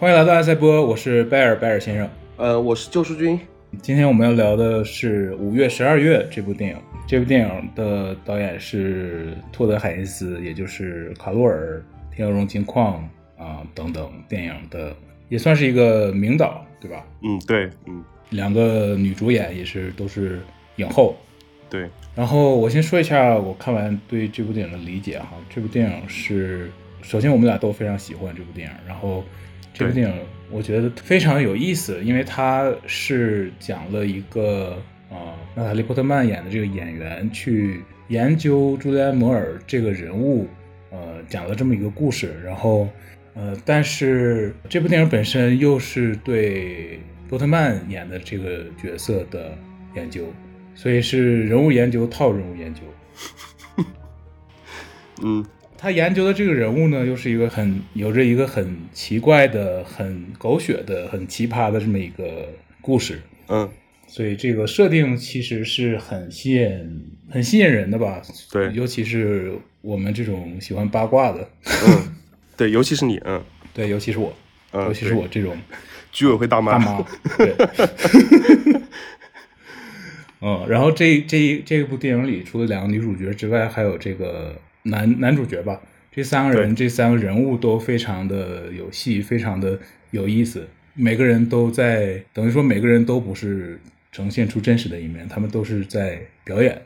[0.00, 2.08] 欢迎来到爱赛波，我是贝尔贝尔先生。
[2.36, 3.36] 呃，我是救世军。
[3.82, 6.76] 今天我们要聊的是《五月十二月》这部电影。
[7.04, 11.82] 这部电影的导演是托德海因斯，也就是卡洛尔、
[12.14, 14.94] 天鹅绒金矿啊等等电影的，
[15.28, 17.04] 也算是一个名导，对吧？
[17.24, 20.38] 嗯，对，嗯，两个女主演也是都是
[20.76, 21.16] 影后。
[21.68, 21.88] 对。
[22.14, 25.30] 然后我先说一下我看完对这部电影的理解哈。
[25.52, 26.70] 这部电影是，
[27.02, 29.24] 首先我们俩都非常喜欢这部电影，然后
[29.72, 30.14] 这部电影。
[30.50, 35.16] 我觉得非常有意思，因为它是讲了一个呃，
[35.54, 40.48] 娜塔莉波特曼演的这个演员去研究朱利安摩尔这个人物，
[40.90, 42.34] 呃，讲了这么一个故事。
[42.42, 42.88] 然后，
[43.34, 49.54] 呃，但是这部电影本身又是对波特曼演的这个角色的
[49.94, 50.32] 研究，
[50.74, 52.80] 所以是人物研究套人物研究。
[55.22, 55.44] 嗯。
[55.80, 62.48] 他研究的这个人物呢，又是一个很有着一个很奇怪的、很狗血的、很奇葩的这么一个
[62.80, 63.70] 故事，嗯，
[64.08, 68.20] 所以这个设定其实是很吸引、很吸引人的吧？
[68.50, 72.16] 对，尤其是我们这种喜欢八卦的，嗯，
[72.56, 73.40] 对，尤其是你，嗯，
[73.72, 74.36] 对，尤其是我，
[74.72, 75.56] 尤其是我这种
[76.10, 77.06] 居委会大妈，大妈，
[77.36, 77.54] 对，
[80.42, 84.60] 嗯，然后这这这部电影里，除了两个女主角之外，还有这个。
[84.90, 89.78] 男男主角吧，这三个人，这三个人物都非常的有戏，非常的
[90.10, 90.66] 有意思。
[90.94, 93.80] 每个人都在，等于说每个人都不是
[94.10, 96.82] 呈现出真实的一面，他们都是在表演。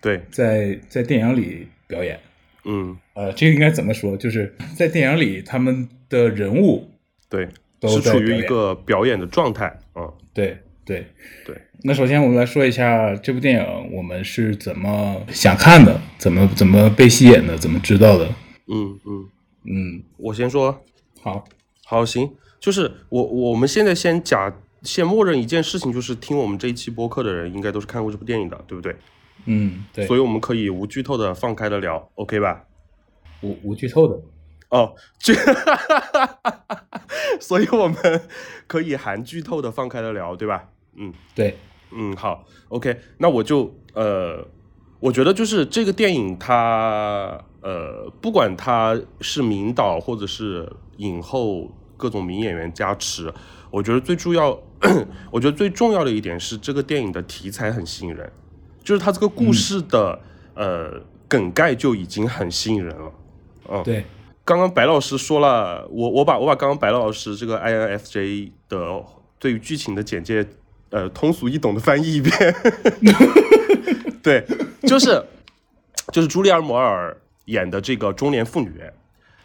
[0.00, 2.18] 对，在在电影里表演。
[2.64, 4.16] 嗯，呃，这个应该怎么说？
[4.16, 6.90] 就是在电影里，他们的人物
[7.28, 7.46] 对
[7.78, 9.78] 都是处于一个表演的状态。
[9.94, 11.06] 嗯，对对
[11.44, 11.56] 对。
[11.82, 18.26] 那首先我们来说一下这部电影，我们是怎么想看的，怎么怎么被吸引的，怎么知道的？
[18.66, 19.28] 嗯嗯
[19.64, 20.82] 嗯，我先说，
[21.20, 21.44] 好，
[21.84, 22.30] 好行，
[22.60, 28.94] 就是我我们现在先假先默认一件事情，就是听我们这一期播客的人应该都是看过这部电影的，对不对？
[29.46, 32.64] 嗯，对，所以我们可以无剧透的放开的聊，OK 吧？
[33.42, 34.18] 无无剧透的，
[34.70, 35.34] 哦，剧，
[37.40, 38.22] 所以我们
[38.66, 40.68] 可以含剧透的放开的聊，对吧？
[40.96, 41.56] 嗯，对。
[41.96, 44.44] 嗯，好，OK，那我就呃，
[44.98, 53.32] 我觉得就是这个电影，它呃，不管它是名导或者是影后各种名演员加持，
[53.70, 54.60] 我觉得最重要，
[55.30, 58.32] 我觉得最重要的一点是这个电影的题材很吸引人，
[58.82, 60.18] 就是它这个故事的
[60.56, 63.12] 呃梗概就已经很吸引人了。
[63.68, 64.04] 嗯，对，
[64.44, 69.02] 刚刚白老师说了，我我把我把刚刚白老师这个 INFJ 的
[69.38, 70.46] 对于剧情的简介。
[70.90, 72.32] 呃，通俗易懂的翻译一遍，
[74.22, 74.46] 对，
[74.82, 75.20] 就是
[76.12, 77.16] 就是朱莉安·摩尔
[77.46, 78.80] 演的这个中年妇女，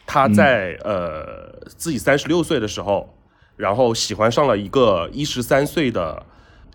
[0.06, 3.12] 她在呃自己三十六岁的时候，
[3.56, 6.24] 然后喜欢上了一个一十三岁的，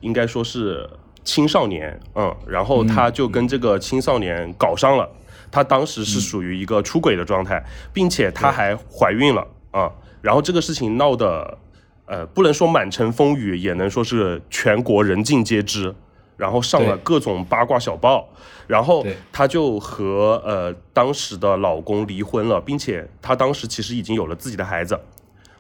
[0.00, 0.90] 应该说是
[1.22, 5.08] 青少年，嗯，然后她就跟这个青少年搞上了，
[5.54, 11.58] 她当时是属于一个出轨的状态，并且她还怀孕了啊，然后这个事情闹的。
[12.06, 15.94] 呃，不能说满城风雨，也能说是全国人尽皆知。
[16.36, 18.28] 然后上了各种八卦小报，
[18.66, 25.00] 然后她就和呃当时的老公离婚了，并且她当时其实已经有了自己的孩子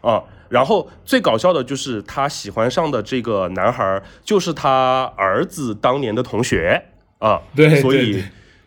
[0.02, 0.22] 啊。
[0.50, 6.84] 然后最搞笑的就是她喜欢上的这个男孩，就是她儿子当年的同学
[7.20, 7.40] 啊。
[7.56, 8.22] 对，所以。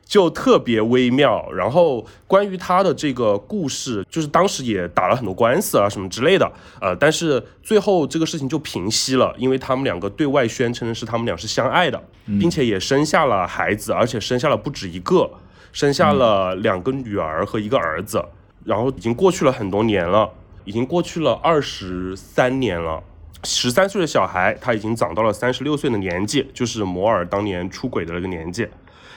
[0.07, 12.01] 就特别微妙，然后关于他的这个故事，就是当时也打了很多官司啊什么之类的，呃，但是最后这个事情就平息了，因为他们两个对外宣称的是他们俩是相爱的，
[12.39, 15.29] 并且也生下了孩子，而且生下了不止一个，
[15.73, 18.23] 生下了两个女儿和一个儿子，
[18.63, 20.29] 然后已经过去了很多年了，
[20.63, 23.03] 已经过去了二十三年了，
[23.43, 28.65] 十三岁的小孩他已经长到了三十六岁的年纪，就是摩尔当年出轨的那个年纪。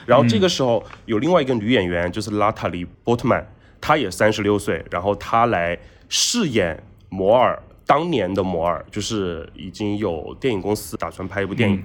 [0.05, 3.45] 然后这个时候有另外一个女演员，就是拉塔里·波特曼，
[3.79, 5.77] 她也三十六岁，然后她来
[6.09, 11.83] 饰演摩尔当年的摩尔，就是已经有电影公司打算拍一部电影，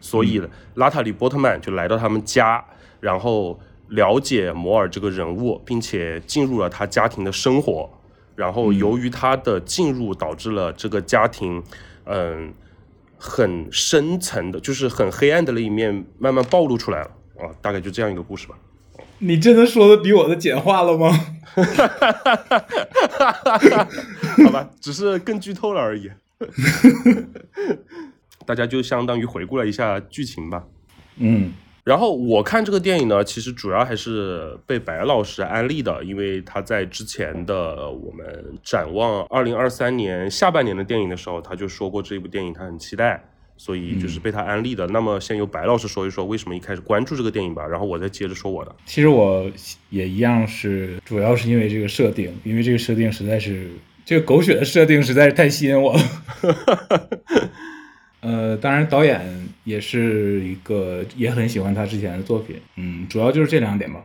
[0.00, 0.42] 所以
[0.74, 2.64] 拉塔里·波特曼就来到他们家，
[3.00, 3.58] 然后
[3.88, 7.88] 了解摩尔这个人物，并且进入了他家庭的生活，
[8.34, 11.62] 然后由于他的进入，导致了这个家庭，
[12.04, 12.52] 嗯，
[13.16, 17.10] 很深层的，就是很黑暗的那一面慢慢暴露出来了。
[17.38, 18.56] 啊，大概就这样一个故事吧。
[19.18, 21.10] 你真的说的比我的简化了吗？
[24.44, 26.10] 好吧，只是更剧透了而已。
[28.44, 30.64] 大家就相当于回顾了一下剧情吧。
[31.16, 31.52] 嗯，
[31.82, 43.24] 然后我看这个电影呢，其实主要还是被白老师安利的，因为他在之前的我们展望二零二三年下半年的电影的时候，他就说过这部电影他很期待，
[43.56, 44.86] 所以就是被他安利的。
[44.88, 48.74] 那么先由白老师说一说为什么一开始关注这个电影吧，然后我再接着说我的。
[48.84, 49.50] 其实我
[49.90, 53.70] 也一样是，主要是因为这个设定，因为这个设定实在是
[54.04, 57.10] 这个狗血的设定实在是太吸引我了。
[58.20, 64.02] 呃，当然导演也是一个也很喜欢他之前的作品，嗯，主要就是这两点吧。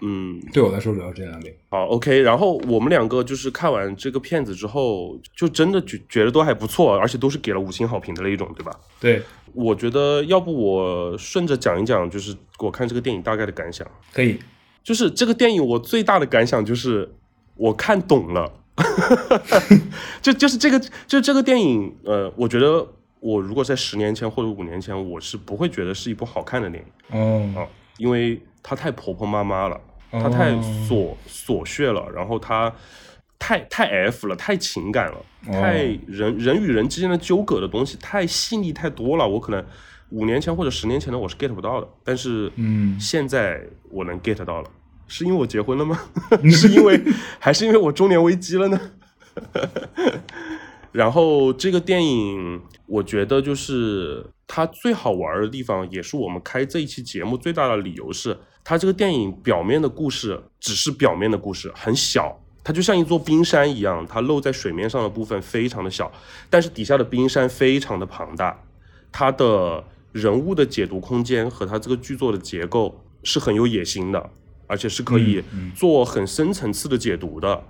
[0.00, 1.54] 嗯，对我来说主要这两点。
[1.70, 2.20] 好，OK。
[2.20, 8.72] 然后我们两个就是看完这个片子之后，就真的觉觉得都还不错，而且都是给了五星好评的那一种，对吧？
[9.00, 9.22] 对，
[9.54, 13.86] 我觉得要不我顺着讲一讲，就是我看这个电影大概的感想。
[14.12, 14.38] 可以。
[14.82, 17.10] 就是这个电影我最大的感想就是
[17.56, 18.52] 我看懂了，
[20.22, 22.86] 就就是这个就这个电影，呃，我觉得。
[23.20, 26.80] 我如果在十年前或者五年前，我是不会觉得是一部好看的电
[27.10, 27.18] 影
[27.56, 27.66] 哦，
[27.96, 32.72] 因为它太婆婆妈妈了，它太琐琐屑了，然后它
[33.38, 35.16] 太太 F 了，太情感了，
[35.46, 39.28] 太人人与人之间的纠葛的东西太细腻太多了。
[39.28, 39.64] 我可能
[40.10, 44.70] 五年前或者十年前的我是 get 不到的，但是嗯，现在我能 get 到了，
[45.06, 46.00] 是因为我结婚了吗？
[46.50, 47.00] 是因为
[47.38, 48.80] 还是因为我中年危机了呢？
[50.90, 66.10] 然后这个电影，我觉得就是它最好玩的地方，也是我们开这一期节目最大的理由是，它这个电影表面的故事只是表面的故事，很小，它就像一座冰山一样，它露在水面上的部分非常的小，
[66.50, 68.62] 但是底下的冰山非常的庞大，
[69.10, 69.82] 它的
[70.12, 74.30] 人物的解读空间和它这个剧作的结构是很有野心的，
[74.66, 75.42] 而且是可以
[75.74, 77.62] 做很深层次的解读的。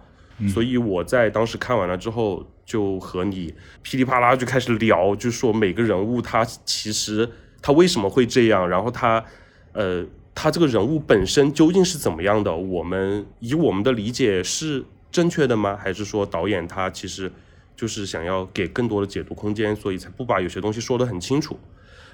[0.49, 3.53] 所以我在当时看完了之后，就和你
[3.83, 7.29] 噼里啪啦就开始聊，就说每个人物他其实
[7.61, 9.25] 他为什么会这样，然后他，
[9.73, 10.05] 呃，
[10.41, 12.55] 他这个人物本身究竟是怎么样的？
[12.55, 15.77] 我们以我们的理解是正确的吗？
[15.77, 17.29] 还是说导演他其实
[17.75, 21.59] 就是想要给更多的解读空间，所以才不把有些东西说得很清楚？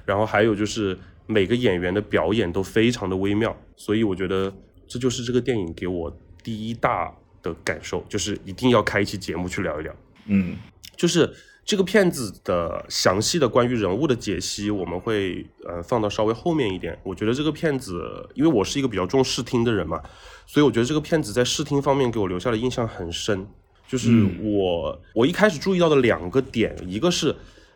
[0.07, 4.51] 然后还有就是每个演员的表演都非常的微妙，所以我觉得
[4.89, 7.13] 这就是这个电影给我第一大。
[7.45, 9.95] 的感受就是一定要开一期节目去聊一聊，
[10.29, 10.57] 嗯，
[10.97, 11.31] 就是
[11.65, 16.99] 这个片子的详细的关于人物的解析，我们会呃放到稍微后面一点。
[17.03, 20.01] 我觉得这个片子，因为我是一个比较重视听的人嘛，
[20.47, 23.47] 所以我觉得这个片子在视听方面给我留下的印象很深。
[23.89, 24.11] 就是
[24.43, 27.35] 我我一开始注意到的两个点，一个是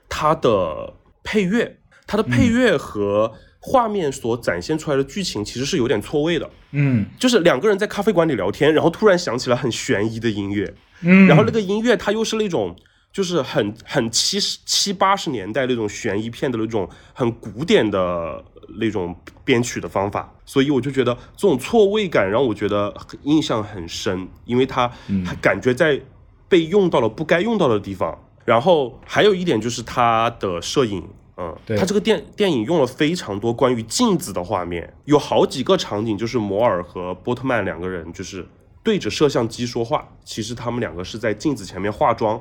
[0.09, 0.93] 它的
[1.23, 3.33] 配乐，它的配乐和。
[3.61, 12.77] 画面所展现出来的剧情其实是有点错位的，嗯，就是两个人在咖啡馆里聊天，然后突然响起了很悬疑的音乐，嗯，然后那个音乐它又是那种
[13.19, 18.41] 就是很很七十七八十年代那种悬疑片的那种很古典的
[18.79, 19.13] 那种
[19.45, 22.95] 编曲的方法，所以我就觉得这种错位感让我觉得
[23.25, 24.89] 印象很深，因为它
[25.41, 26.01] 感觉在
[26.49, 31.03] 被用到了不该用到的地方，然后还有一点就是它的摄影。
[31.41, 38.47] 嗯，他这个电电影用了非常多关于镜子的画面，有好几个场景就是摩尔和波特曼两个人就是
[38.85, 42.41] 对着摄像机说话，其实他们两个是在镜子前面化妆，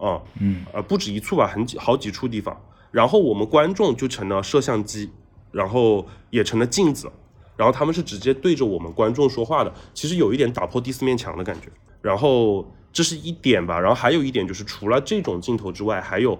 [0.00, 2.58] 啊，嗯，呃，不止一处吧，很几好几处地方，
[2.90, 5.10] 然后我们观众就成了摄像机，
[5.52, 7.10] 然后也成了镜子，
[7.56, 11.68] 然后他们是直接对着我们观众说话的，其实有一点打破第四面墙的感觉，
[12.00, 16.38] 然后这是一点吧，然后还有一点就是除了这种镜头之外，还有。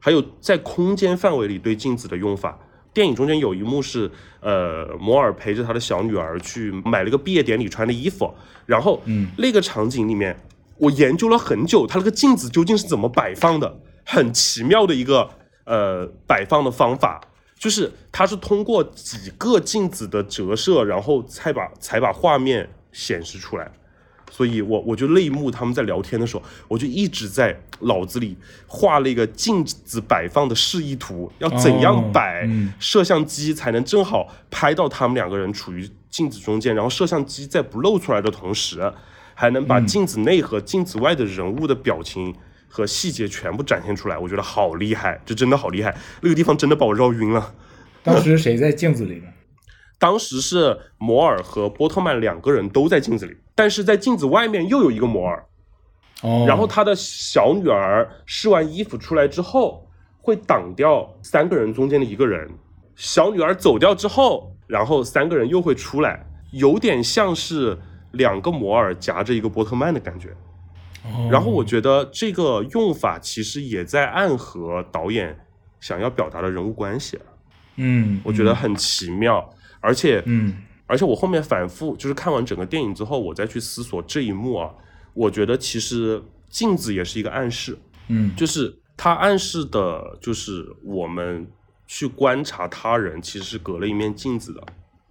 [0.00, 2.56] 还有在空间范围里对镜子的用法，
[2.94, 8.32] 电影中间有一幕是，呃，摩尔陪着他的小女儿去买了个毕业典礼穿的衣服，
[8.64, 10.38] 然后，嗯，那个场景里面，
[10.78, 15.30] 我研究了很久，它那个镜子究竟是怎么摆放的，很奇妙的一个，
[15.64, 17.20] 呃，摆放的方法，
[17.58, 23.70] 就是它是通过几个镜子的折射，然后才把才把画面显示出来。
[24.30, 32.46] 所以，我我就那一幕他们在聊天的时候，我就一直在脑子里画了一个镜子摆放的示意图，要怎样摆
[32.78, 38.92] 摄像机才能正好拍到他们两个人处于镜子中间，然后摄像机在不露出来的同时，
[39.40, 42.34] 还能把镜子内和镜子外的人物的表情
[42.66, 44.18] 和细节全部展现出来。
[44.18, 47.54] 我觉得好厉害，这真的好厉害，那个地方真的把我绕晕了。
[48.02, 49.28] 当时谁在镜子里呢？
[49.96, 53.36] 当时是摩尔和波特曼两个人都在镜子里。
[53.54, 55.44] 但是在镜子外面又有一个摩尔，
[56.22, 59.86] 哦，然后他的小女儿试完衣服出来之后，
[60.20, 62.50] 会挡掉三个人中间的一个人，
[62.96, 67.78] 小女儿走掉之后，然后三个人又会出来，有点像是
[68.12, 70.36] 两个摩尔夹着一个波特曼的感觉，
[71.30, 75.38] 然后我觉得这个用法其实也在暗合导演
[75.80, 77.18] 想要表达的人物关系，
[77.76, 79.48] 嗯，我觉得很奇妙。
[79.80, 80.54] 而且，嗯。
[80.90, 84.72] 而且我后面反复就是看完整个电影之后，我再去思索这一幕啊，
[85.12, 88.34] 我觉得其实镜子也是一个暗示，嗯。
[88.34, 91.46] 就是它暗示的就是我们
[91.86, 94.62] 去观察他人，其实是隔了一面镜子的，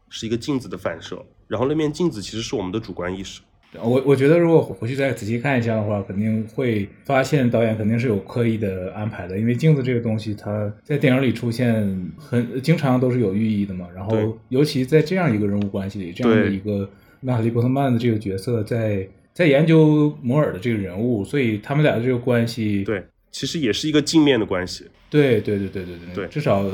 [0.10, 3.42] 是一个镜子的反射，然后那面镜子其实是我们的主观意识。
[3.82, 13.88] 我我觉得如果回去再仔细看一下的话，肯定会发现导演肯定是有刻意的安排的，因为镜子这个东西，它在电影里出现很经常都是有寓意的嘛。
[13.94, 16.90] 然后尤其在这样一个人物关系里，这样的一个
[17.20, 24.86] 娜塔莉波特曼的这个角色在在研究摩尔的这个人物，所以他们俩的这个关系，对，其实也是一个镜面的关系。
[25.10, 26.66] 对对对对对对对至少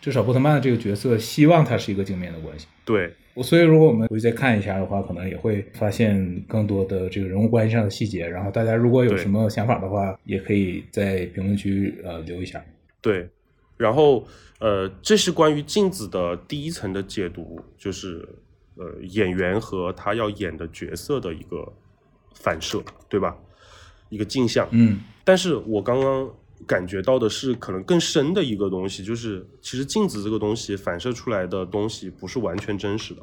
[0.00, 2.66] 至少波特曼的这个角色希望他是一个镜面的关系。
[2.84, 8.28] 对，我所以，如果我们回去再看一下的话，可能也会发现更多的这个人物关系上的细节。
[8.28, 12.62] 然后，大家如果有什么想法的话，也可以在评论区呃留一下。
[13.00, 13.28] 对，
[13.76, 14.26] 然后
[14.60, 18.28] 呃，这是关于镜子的第一层的解读，就是
[18.76, 21.72] 呃演员和他要演的角色的一个
[22.34, 23.36] 反射，对吧？
[24.10, 24.68] 一个镜像。
[24.72, 26.28] 嗯但是我刚刚
[26.66, 33.22] 感觉到的是，可能更深的一个东西，就是其实镜子这个东西反射出来的东西不是完全真实的，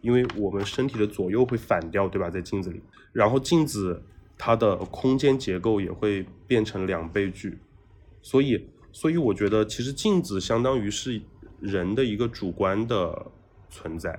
[0.00, 2.28] 因为我们身体的左右会反掉，对吧？
[2.28, 2.80] 在镜子里，
[3.12, 4.02] 然后镜子
[4.36, 7.58] 它的空间结构也会变成两倍距，
[8.22, 11.20] 所以，所以我觉得其实镜子相当于是
[11.60, 13.26] 人的一个主观的
[13.70, 14.18] 存在。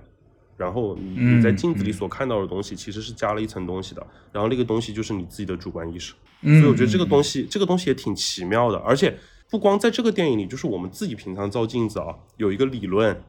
[0.63, 1.93] 然后你嗯你在镜子里嗯。
[1.93, 6.13] 所看到的东西，其实是加了一层东西的，然后那个东西就是你自己的主观意识。
[6.41, 9.17] 嗯，所以我觉得这个嗯东西，这个东西也挺奇妙的，而且
[9.50, 13.22] 不光在这个电影里，就是我们自己平常照镜子啊，有一个理论，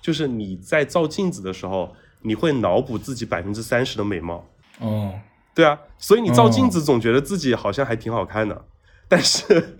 [0.00, 4.44] 就是你在照镜子的时候，你会脑补自己百分之三十的美貌，
[4.80, 5.12] 哦，
[5.54, 8.64] 对啊，所以你照镜哦子总觉得自己好像还挺好看的，
[9.08, 9.76] 但是，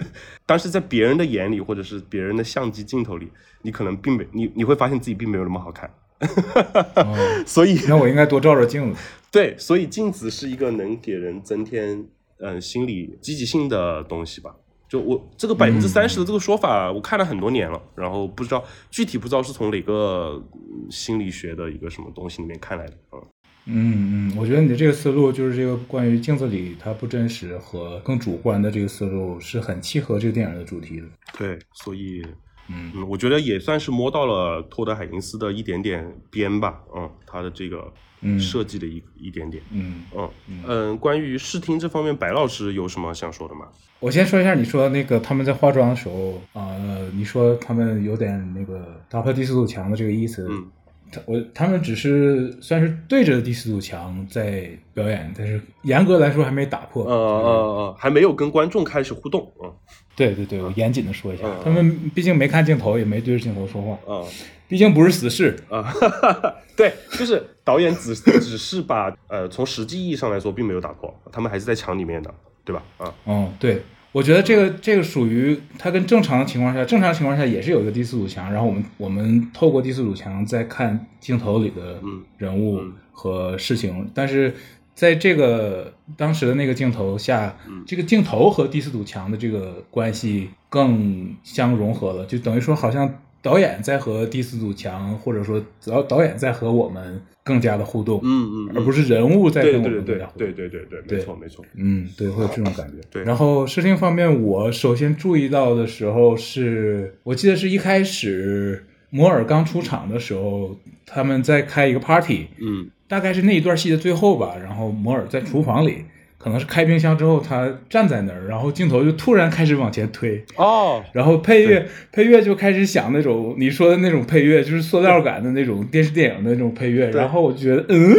[0.47, 3.29] 但是在别人的眼里，或者是别人的相机镜头里，
[3.63, 5.91] 你可能并没你你会发现自己并没有那么好看，
[6.21, 9.01] 哦 所以那我应该多照照镜子。
[9.31, 11.99] 对，所以镜子是一个能给人增添
[12.39, 14.55] 嗯、呃心理积极性的东西吧。
[14.89, 23.21] 就我这个百分之三十的这个说法，我看了很多年了，然后不知道具体不知道是从哪个嗯心理学的一个什么东西里面看来的啊、
[23.67, 31.07] 嗯嗯，我觉得你的这个思路就是这个关于镜子里它不真实和更主观的这个思路是很契合这个电影的主题的。
[31.37, 32.25] 对，所以
[32.69, 40.31] 嗯嗯，我觉得也算是摸到了托德海因斯的一点点边吧，嗯，他的这个嗯设计的一、一点点，嗯，嗯
[40.67, 43.69] 嗯，关于视听这方面，白老师有什么想说的吗？
[44.01, 50.47] 我先说一下，你说那个他们在化妆的时候啊、呃你说他们有点那个打破第四堵墙的这个意思。
[50.49, 50.67] 嗯，
[51.11, 57.05] 他我他们只是算是对着第四堵墙在表演，但是严格来说还没打破。
[57.05, 59.73] 呃呃呃，还没有跟观众开始互动，嗯
[60.17, 64.25] 对对对，我严谨的说一下，嗯他们毕竟没看镜头，也没对着镜头说话，嗯。
[64.69, 65.57] 毕竟不是死侍。
[65.71, 72.35] 啊，哈哈哈，对，就是导演只只是把呃从实际意义上来说并没有打破，他们还是在墙里面的，
[72.67, 72.83] 对吧？
[72.99, 73.81] 啊，嗯，对，
[74.13, 82.23] 我觉得这个这个属于它跟正常的情况下，正常情况下也是有一个第四堵墙，然后我们我们透过第四堵墙再看镜头里的嗯。
[82.39, 82.93] 人物嗯。
[83.13, 84.55] 和事情，但是
[84.95, 87.83] 在这个当时的那个镜头下，嗯。
[87.87, 100.29] 这个镜头和第四堵墙的这个关系更相融合了，就等于说好像导演在和第四堵墙，或者说导导演在和我们更加的互动，嗯嗯，而不是人物在跟我们互动。
[100.37, 102.97] 对对对对，对没错没错，嗯，对，会有这种感觉。
[103.11, 110.77] 对然后视听方面，我首先注意到的时候是，我记得是一开始摩尔刚出场的时候，
[111.07, 114.57] 他们在开一个 party，嗯大概是那一段戏的最后吧。
[114.63, 116.05] 然后摩尔在厨房里，
[116.39, 127.11] 可能是开冰箱之后，他站在那儿，然后镜头就突然开始往前推，哦，然后配乐配乐就开始响那种你说的那种配乐，就是塑料感的那种电视电影的那种配乐。
[127.11, 128.15] 然后我就觉得，嗯。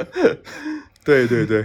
[1.02, 1.64] 对对对，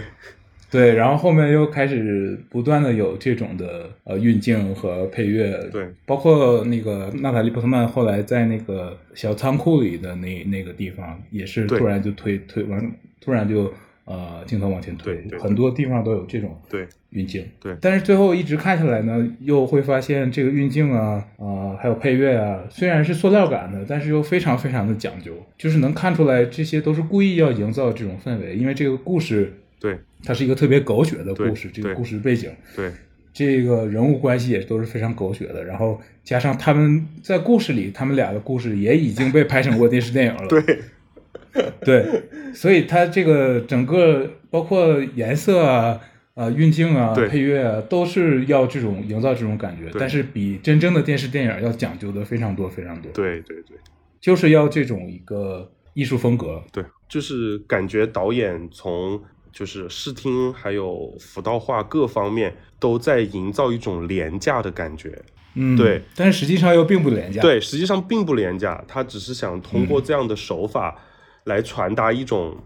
[0.70, 12.90] 对，然后后面又开始不断的有这种的呃运镜和配乐，对，包括那个娜塔莉波特曼后来在那个小仓库里的那那个地方，也是突然就推推完，
[13.20, 13.72] 突然就
[14.06, 17.44] 呃镜头往前推对，对很多地方都有这种对运镜。
[17.60, 17.76] 对。
[17.80, 29.98] 但是最后一直看下来呢，又会发现这个运镜啊，啊、还有配乐啊，虽然是塑料感的，但是又非常非常的讲究，就是能看出来这些都是故意要营造这种氛围，因为这个故事对。
[30.24, 32.90] 它是一个特别狗血的故事，这个故事背景，对。
[33.32, 40.62] 这个人物关系也都是非常狗血的，然后加上他们在故事里，他们俩的故事也已经被拍成过电视电影了，对
[41.84, 42.22] 对，
[42.54, 46.00] 所以它这个整个包括颜色啊、
[46.34, 53.10] 啊运镜啊、配乐啊，都是要这种营造这种感觉，但是比真正的电视电影要讲究的非常多非常多。
[53.12, 53.76] 对对对，
[54.20, 56.62] 就是要这种一个艺术风格。
[56.72, 59.20] 对，就是感觉导演从
[59.52, 65.18] 就是视听还有服道化各方面都在营造一种廉价的感觉。
[65.58, 67.40] 嗯，对，但是实际上又并不廉价。
[67.40, 70.94] 对，实际上并不廉价，他只是想通过这样的手法
[71.46, 72.56] 来传达一种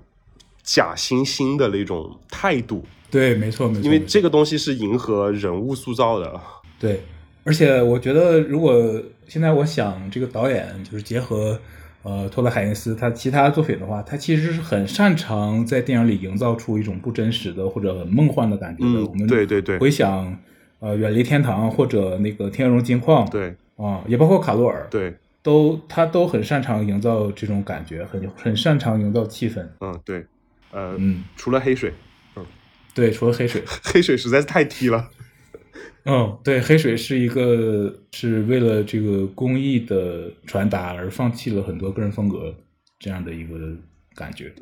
[0.62, 2.84] 假惺惺的那种态度。
[3.10, 3.82] 对，没错，没错。
[3.82, 6.40] 因为这个东西是迎合人物塑造的。
[6.78, 7.02] 对，
[7.44, 11.60] 而且我觉得，如果现在我想这个导演就是结合
[12.02, 19.00] 呃托勒海因斯他其他作品的话，他其实是很擅长在电影里营造出一种不真实的或者很梦幻的感觉的。
[19.00, 20.38] 嗯我们对对对回想
[20.78, 29.66] 呃远离天堂或者那个天鹅绒金矿，对啊，也包括卡洛尔，对，都他都很擅长营造这种感觉，很很擅长营造气氛。
[29.80, 30.24] 嗯对，
[30.70, 31.92] 呃，嗯，除了黑水，
[32.36, 32.44] 嗯
[32.94, 35.08] 对，除了黑水， 黑水实在是太踢了。
[36.06, 42.54] 嗯，对，黑水是一个是为了这个公益的传达而放弃了很多个人风格
[42.98, 43.58] 这样的一个
[44.14, 44.52] 感觉。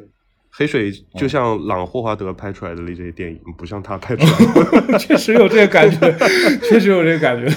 [0.50, 4.98] 黑水就哦像朗霍华德拍出来的那些电影，不像他拍出来的。
[4.98, 6.12] 确实有这个感觉，
[6.68, 7.48] 确实有这个感觉。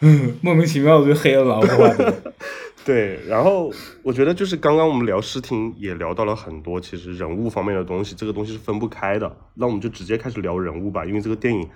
[0.00, 2.14] 嗯， 莫名其妙我就黑了狼霍华德。
[2.82, 3.70] 对，然后
[4.02, 9.36] 我觉得就是刚刚我们聊视听也聊到了很多，其实人物方面的东西，这个东西是分不开的。
[9.54, 11.68] 那我们就直接开始聊人物吧，因为这个电影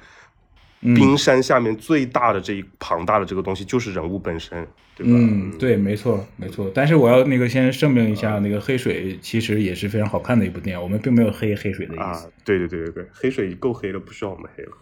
[0.80, 4.66] 嗯冰山下面最大的这一庞大的这个东西就是人物本身，
[4.96, 5.12] 对吧？
[5.14, 6.70] 嗯，对，没错，没错。
[6.74, 14.72] 但是我要那个先声明一下，那个黑水其实也是非常好看的一部电影，我们并没有黑黑水的意啊思。，对对对对对，黑水够黑了，不需要我们黑了。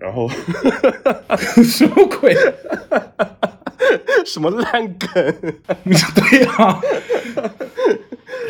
[0.00, 0.28] 然后
[1.62, 2.34] 什么鬼？
[4.24, 5.08] 什么烂梗？
[5.84, 6.80] 对呀、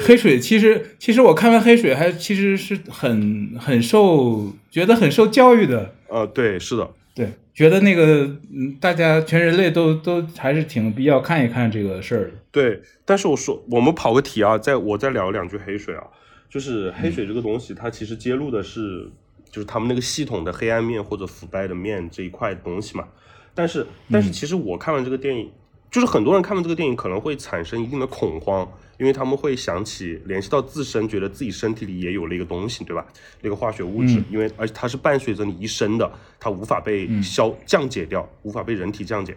[0.05, 12.33] 黑水其实其实我看完黑水还其实是很很受觉得很受教育的，呃，对，是的，对，觉得那个嗯，大家全人类都都还是挺必要看一看这个事儿的。
[12.51, 12.81] 对。
[13.05, 16.05] 但是我说，我们跑个题啊，再我再聊两句黑水啊，
[16.49, 19.09] 就是黑水这个东西，它其实揭露的是
[19.51, 23.07] 就是他们那个系统的黑暗面或者腐败的面这一块东西嘛。
[23.55, 25.51] 但是，但是其实我看完这个电影，
[25.91, 33.05] 就是很多人看完这个电影可能会产生一定的恐慌，因为他们会想起联系到自身，觉得自己身体里也有了一个东西，对吧？
[33.43, 39.37] 那个化学物质，因为而且它是伴随着你一生的，它无法被消降解掉，无法被人体降解。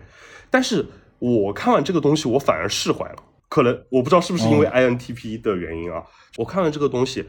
[0.51, 0.85] 但是
[1.17, 3.15] 我看完这个东西，我反而释怀了。
[3.49, 6.03] 可能我不知道是不是因为 INTP 的原因啊，
[6.37, 7.25] 我看完这个东西，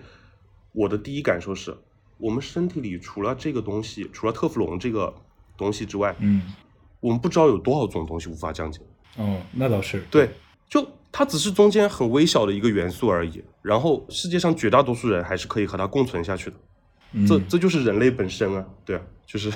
[0.72, 1.76] 我的第一感受是，
[2.24, 5.12] 我们身体里除了这个东西，除了特氟龙这个
[5.58, 6.40] 东西之外，嗯，
[7.00, 8.80] 我们不知道有多少种东西无法降解。
[9.18, 10.02] 哦，那倒是。
[10.10, 10.30] 对，
[10.66, 13.44] 就它只是中间很微小的一个元素而已。
[13.60, 16.56] 然后世界上绝大多数人还是可以和它共存下去的。
[17.12, 19.52] 嗯这这就是人类本身啊，对啊，就是，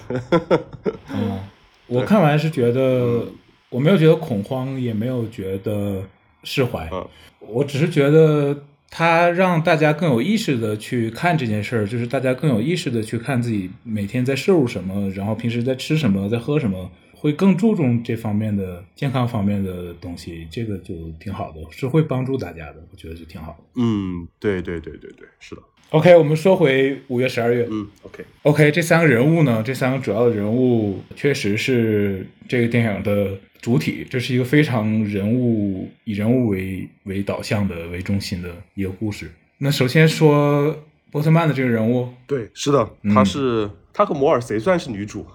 [1.09, 1.41] 哦，
[1.89, 3.25] 我看完是觉得
[3.71, 6.03] 我没有觉得恐慌，也没有觉得
[6.45, 7.09] 释怀，嗯
[7.41, 23.65] 我只是觉得它让大家更有意识的去看这件事儿，就是大家更有意识的去看自己每天在摄入什么，然后平时在吃什么，在喝什么，会更注重这方面的健康方面的东西，这个就挺好的，是会帮助大家的，我觉得就挺好的。
[23.83, 39.31] 嗯，对对对对对，是的，OK，我们说回五月、十二月，嗯，OK，OK，这三个人物呢，这三个主要的人物确实是这个电影的主体，这是一个非常人物以人物为为导向的为中心的一个故事。
[39.59, 40.77] 那首先说
[41.11, 45.27] 波特曼的这个人物，对，是的，嗯她是她和摩尔谁算是女主？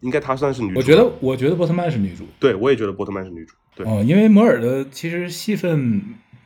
[0.00, 0.78] 应该她算是女主。
[0.78, 3.54] 我觉得，我觉得波特曼是女主，对，我也觉得波特曼是女主。
[3.74, 6.02] 对、哦，因为摩尔的其实戏份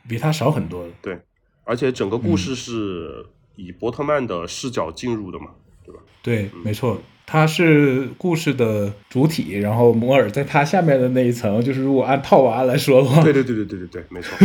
[0.07, 0.91] 比他少很多的。
[1.01, 1.17] 对，
[1.63, 5.47] 而且整个嗯故事是以波特曼的视角进入的嘛，
[5.83, 6.01] 对吧？
[6.21, 14.37] 对，没错，他是故事的主体，然后摩尔在他下面的那一层，就是如果按套娃来说的话，对对对对对对对，没错。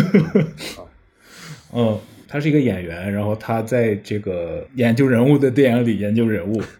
[1.72, 6.62] 嗯他是一个演员，然后他在这个研究人物的电影里研究人物。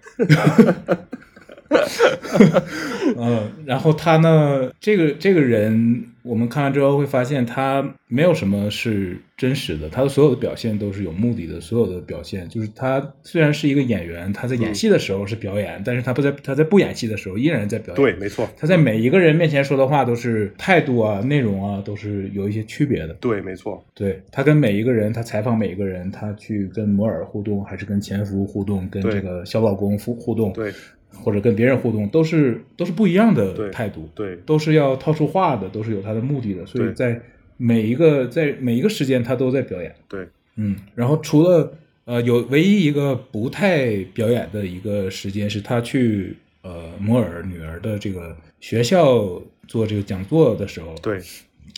[3.17, 17.97] 嗯，然后他呢，这个这个人，我们看完之后会发现他没有什么是真实的，他的所有的表现都是有目的的，所有的表现就是他虽然是一个演员，他在演戏的时候是表演，但是他不在他在不演戏的时候依然在表演。
[17.97, 23.15] 对，没错，他在每一个人面前说的话都是态度啊、内容啊，都是有一些区别的。
[23.15, 30.73] 对，没错，对他跟每一个人，他采访每一个人，他去跟摩尔互动，还是跟前夫互动，跟这个小老公互互动，对
[31.13, 34.37] 或者跟别人互动，都是都是不一样的态度，对。
[34.47, 37.21] 都是要套出话的，都是有他的目的的，所以在
[37.57, 40.27] 每一个在每一个时间他都在表演，对。
[40.57, 41.73] 嗯，然后除了
[42.05, 51.21] 呃有唯一一个不太表演的一个时间是他去呃摩尔女儿的这个学校做这个讲座的时候，对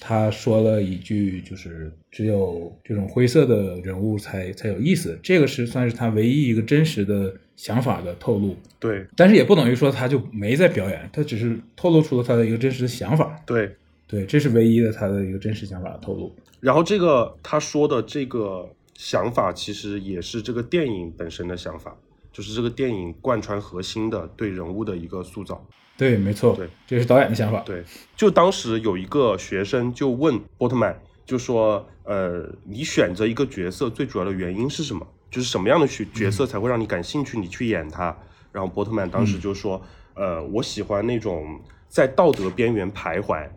[0.00, 5.18] 他说了一句，就是只有这种灰色的人物才才有意思。
[5.22, 8.57] 这个是算是他唯一一个真实的想法的透露。
[8.78, 13.40] 对但是也不等于说他就没在表演，他只是透露出了他的一个真实的想法。
[13.46, 13.74] 对，
[14.07, 16.35] 对，这是唯一的他的一个真实想法的透露。
[16.61, 21.96] 然后这个他说的这个想法，其实也是这个电影本身的想法，
[22.33, 25.66] 就是这个电影贯穿核心的对人物的一个塑造。
[26.03, 27.61] 对，没错，对，这是导演的想法。
[27.61, 27.85] 对，
[28.17, 35.07] 就当时有一个学生就问波特曼，就说，呃，你选择一个角色最主要的原因是什么？
[35.31, 38.17] 就是什么样的角角色才会让你感兴趣，你去演他？
[38.51, 39.81] 然后波特曼当时就说，
[40.15, 43.49] 呃，我喜欢那种在道德边缘徘徊，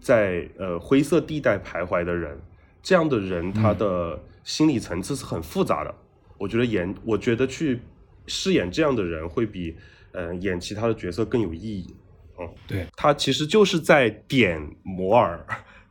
[0.00, 2.40] 在呃灰色地带徘徊的人，
[2.82, 5.94] 这样的人他的心理层次是很复杂的。
[6.38, 7.80] 我觉得演，我觉得去
[8.26, 9.76] 饰演这样的人会比，
[10.12, 11.86] 呃，演其他的角色更有意义。
[12.40, 15.38] 嗯对，他其实就是在点摩尔，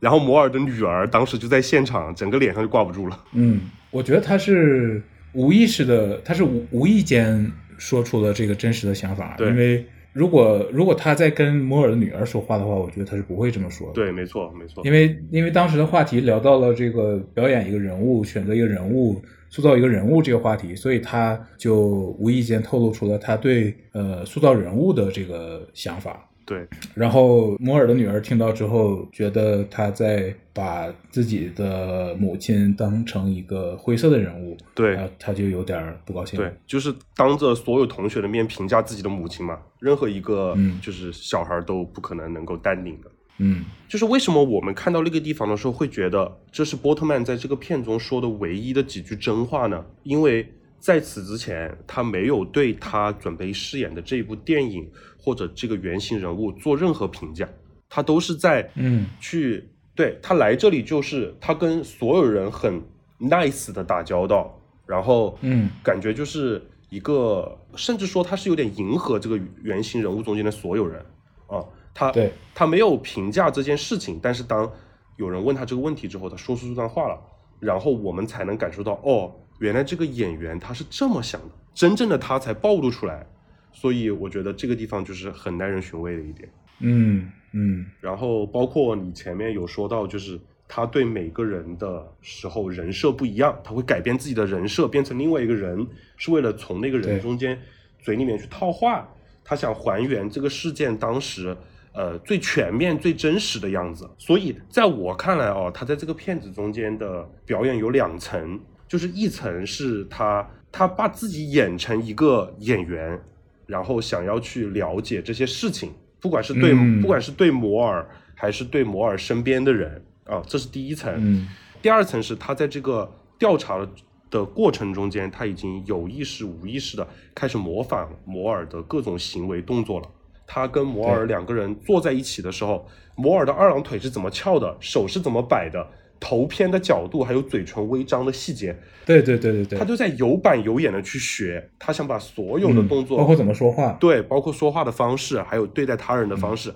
[0.00, 3.24] 然后摩尔的女儿当时就在现场，整个脸上就挂不住了。
[3.32, 9.34] 嗯，我觉得他是无意识的，他是无无意间说出了这个真实的想法。
[9.38, 14.84] 对因为如果如果他在跟摩尔的女儿说话的话，我觉得他是不会这么说的。，对，没错，没错。
[14.84, 19.22] 因为因为当时的话题聊到了这个表演一个人物、选择一个人物、
[19.52, 26.28] 塑造一个人物这个话题，所以他就无意间透露出了他对呃塑造人物的这个想法。
[26.44, 36.36] 对，然后摩尔的女儿听到之后，觉得他在把自己的母亲当成一个灰色的人物，对然后他就有点儿不高兴。
[36.36, 43.10] 对，就是当着所有同学的面评价自己的母亲嘛，任何一个嗯就是小孩都不可能能够淡定的。
[43.38, 43.64] 嗯。
[43.88, 49.84] 就是为什么我们看到那个地方的时候会觉得这是波特曼在这个片中说的唯一的几句真话呢？
[50.02, 57.48] 因为在此之前，他没有对他准备饰演的这一部电影或者这个原型人物做任何评价，
[57.88, 59.06] 他都是在嗯。
[59.20, 62.82] 去对他来这里就是他跟所有人很
[63.20, 65.68] nice 的打交道，然后嗯。
[65.84, 71.04] 感觉就是一个，甚至说他是有点迎合这个原型人物中间的所有人
[71.46, 71.62] 啊，
[71.94, 72.32] 他对。
[72.54, 74.70] 他没有评价这件事情，但是当
[75.16, 77.18] 有人问他这个问题之后，他说出这段话了，
[77.60, 83.26] 然后我们才能感受到，哦，原来这个演员他是这么想的，真正的他才暴露出来，
[83.72, 86.48] 所以我觉得这个地方就是很耐人寻味的一点。
[86.80, 87.86] 嗯嗯。
[88.00, 95.86] 然后包括你前面有说到，就是他对每个人的时候人设不一样，他会改变自己的人设，变成另外一个人，
[96.18, 97.58] 是为了从那个人中间
[97.98, 99.08] 嘴里面去套话，
[99.42, 101.56] 他想还原这个事件当时
[101.92, 104.08] 呃最全面、最真实的样子。
[104.18, 113.20] 所以在我看来哦，他在这个片子中间的表演有两层，就是一层是他他把自己演成一个演员，
[113.66, 121.12] 然后想要去了解这些事情，不管是对、嗯不管是对摩尔还是对摩尔身边的人啊，这是第一层。
[121.18, 121.48] 嗯
[121.82, 123.84] 第二层是他在这个调查
[124.30, 130.08] 的过程中间，他已经有意识、无意识的开始模仿摩尔的各种行为动作了。
[130.46, 135.86] 他跟摩尔两个人坐在一起的时候，摩尔的二郎腿是怎么翘的，手是怎么摆的，
[136.20, 141.70] 头偏的角度，还有嘴唇微张的细节，对对对对对，他就在有板有眼的去学。
[141.78, 146.72] 他想把所有的嗯动作，包括怎么说话，对，包括说话的方式，还有对待他人的方式，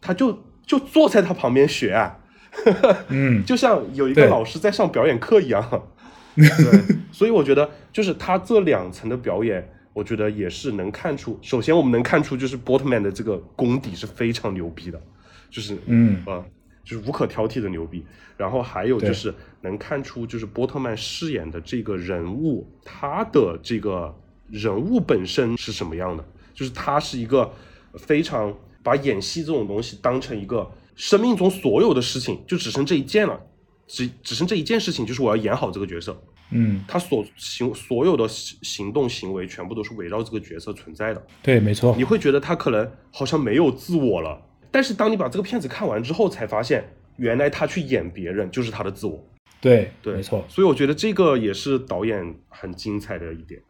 [0.00, 2.18] 他就就坐在他旁边学啊。
[3.08, 5.84] 嗯 就像有一个老师在上表演课一样。
[6.34, 15.00] 对，所以我觉得就是他这两层的表演，我觉得也是能看出，首先我们能看出就是波特曼的这个功底是非常牛逼的，
[15.50, 16.44] 就是嗯呃，
[16.84, 18.04] 就是无可挑剔的牛逼。
[18.36, 24.14] 然后还有就是能看出，就是波特曼饰演的这个人物，他的这个
[24.48, 26.24] 人物本身是什么样的？
[26.54, 27.52] 就是他是一个
[27.98, 33.38] 非常把演戏这种东西当成一个生命中所有的事情，就只剩这一件了，
[33.86, 36.18] 只只剩这一件事情，就是我要演好这个角色。
[36.50, 41.22] 嗯，他所行所有的行行动行为，全部都是围绕这个角色存在的。
[41.42, 46.84] 对，没错你，会觉得他可能好像没有自我了，但是当你把这个片子看完之后，才发现
[47.16, 49.24] 原来他去演别人就是他的自我。
[49.60, 53.60] 对对，没错，所以我觉得这个也是导演很精彩的一点。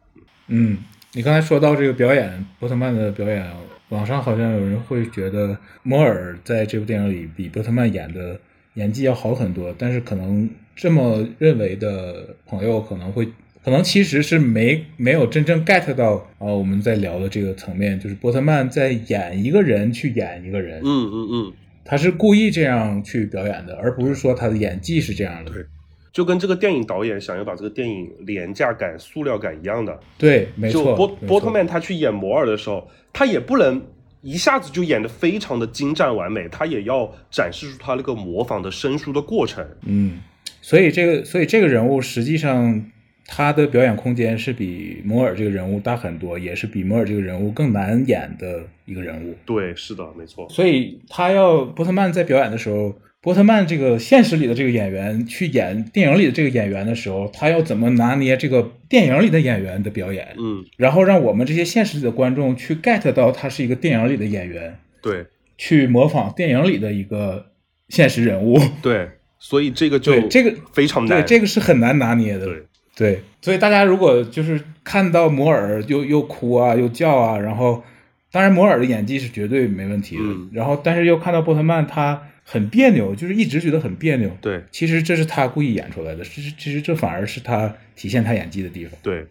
[0.47, 0.77] 嗯，
[1.13, 3.45] 你刚才说到这个表演，波特曼的表演，
[3.89, 8.39] 网上好像有人会觉得摩尔在这部电影里比波特曼演的
[8.75, 10.49] 演技要好很多，但是可能
[10.81, 13.23] 这么认为的朋友可能会，
[13.63, 21.53] 可能其实是没没有真正 get 到啊、我们在聊的这个层面，就是波特曼在演一个人去演一个人，嗯嗯嗯，
[21.85, 25.51] 他是故意这样去表演的，而不是说他的演技是这样的。
[25.51, 25.63] 对
[26.11, 29.99] 就跟这个电影导演想要把这个电影廉价感、塑料感一样的。
[30.17, 33.79] 对，没错，就波波特曼他去演摩尔的时候，他也不能
[34.21, 39.63] 一下子就演得非常的精湛完美，他也要展示出他那个模仿的生疏的过程。
[39.85, 40.19] 嗯，
[40.61, 42.85] 所以这个，所以这个人物实际上
[43.27, 49.35] 他的表演空间是比摩尔这个人物大很多，也是比摩尔这个人物更难演的一个人物。
[49.45, 50.47] 对，是的，没错。
[50.49, 60.27] 所以他要波特曼在表演的时候，波特曼这个现实里的这个演员去演电影里的这个演员的时候，他要怎么拿捏这个电影里的演员的表演？
[60.37, 65.25] 嗯，然后让我们这些现实里的观众去 get 到他是一个电影里的演员，对
[65.57, 67.51] 去模仿电影里的一个
[67.89, 68.59] 现实人物。
[68.81, 69.07] 对，
[69.43, 71.19] 所以这个就对这个非常难。
[71.19, 72.45] 对这个是很难拿捏的。
[72.45, 72.63] 对
[72.95, 77.83] 对，所以大家如果就是看到摩尔又又哭啊又叫啊，然后
[78.31, 84.29] 当然摩尔的演技是绝对没问题的，嗯然后但是又看到波特曼他很别扭，就是一直觉得很别扭。
[84.41, 88.93] 对其实这是他故意演出来的，其实其实这反而是他体现他演技的地方。
[89.01, 89.25] 对，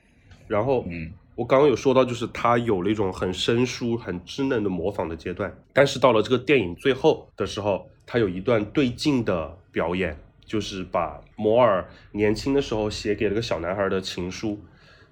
[0.48, 14.60] 然后嗯我刚刚有说到，就是他有了一种很生疏、很稚嫩的模仿的阶段，但是到了这个电影最后的时候，他有一段对镜的表演，就是把摩尔年轻的时候写给了个小男孩的情书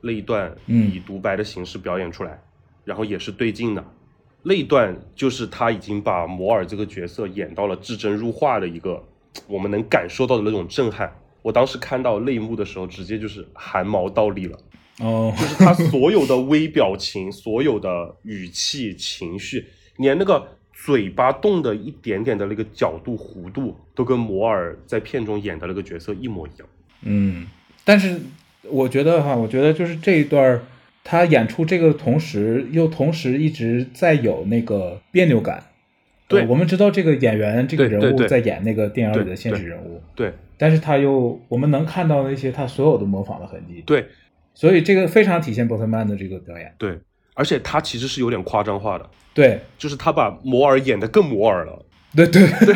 [0.01, 2.43] 那一段嗯以独白的形式表演出来，
[2.85, 3.85] 然后也是对镜的。
[4.43, 9.01] 那一段就是他已经把摩尔这个角色演到了至真入化的一个，
[9.47, 11.17] 我们能感受到的那种震撼。
[11.43, 14.59] 我当时看到那一幕的时候，直接就是汗毛倒立了。
[14.99, 20.58] 哦，就是他所有的微表情、所有的语气、情绪，连那个
[20.89, 26.67] 嘴巴动的一点点的那个角度、弧度，都跟摩尔在片中演的那个角色一模一样。
[27.03, 27.47] 嗯，
[27.85, 28.19] 但是
[28.63, 30.63] 我觉得哈，我觉得就是这一段儿
[31.05, 35.63] 他演出这个同时，又同时一直在有那个别扭感。
[36.27, 44.07] 对呃我们知道这个演员这个人物在演那个电影里的现实对人物，对但是他又我们能看到那些他所有的模仿的痕迹，对
[44.55, 46.73] 所以这个非常体现波特曼的这个表演。
[46.79, 46.99] 对，
[47.39, 51.85] 而且他其实是有点夸张化的，对就是他把摩尔演得更摩尔了。
[52.17, 52.75] 对对对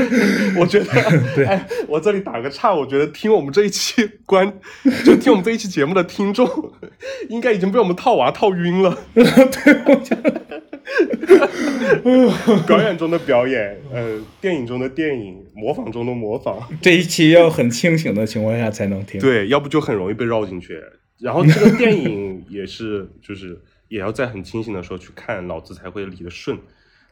[0.56, 0.90] 我觉得，
[1.44, 4.50] 哎，我这里打个岔，我觉得听我们这一期观，
[5.04, 6.48] 就听我们这一期节目的听众，
[7.28, 8.96] 应该已经被我们套娃套晕了。
[9.12, 9.22] 对，
[9.86, 10.40] 我觉得
[12.66, 19.20] 表演中的表演，呃，电影中的电影，模仿中的模仿，这一期要很清醒的情况下才能听。
[19.20, 20.80] 对，要不就很容易被绕进去。
[21.20, 23.60] 然后这个电影也是，就是
[23.94, 26.58] 也要在很清醒的时候去看，脑子才会理得顺，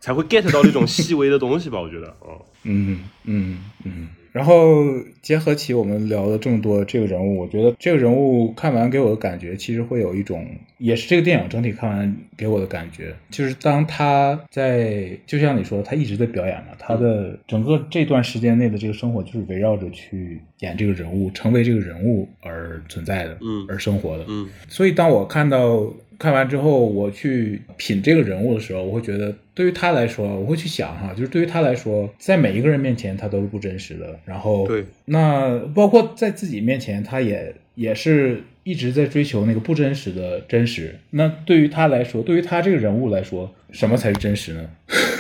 [0.00, 1.80] 才会 get 到那种细微的东西吧。
[1.80, 4.08] 我觉得，嗯，嗯嗯嗯。
[4.32, 4.82] 然后
[5.20, 25.92] 结合起我们聊了这么多这个人物，我觉得这个人物看完给我的感觉，其实会有一种，也是这个电影整体看完给我的感觉，就是当他在，就像你说的，他一直在表演嘛，他的整个这段时间内的这个生活，就是围绕着去演这个人物，成为这个人物而存在的，嗯而生活的，嗯所以当我看到
[26.22, 34.20] 看完之后，我去品这个人物的时候，我会觉得，对于他来说，我会去想哈，就是对于他来说，在每一个人面前，他都是不真实的。
[34.24, 40.96] 然后，对，那包括在自己面前，他也也是一直在追求那个不真实的真实。
[41.10, 44.70] 那对于他来说，对于他这个人物来说，什么才是真实呢？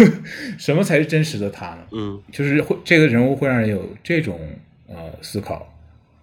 [0.56, 1.86] 什么才是真实的他呢？
[1.90, 4.38] 嗯，就是会这个人物会让人有这种
[4.86, 5.68] 呃思考，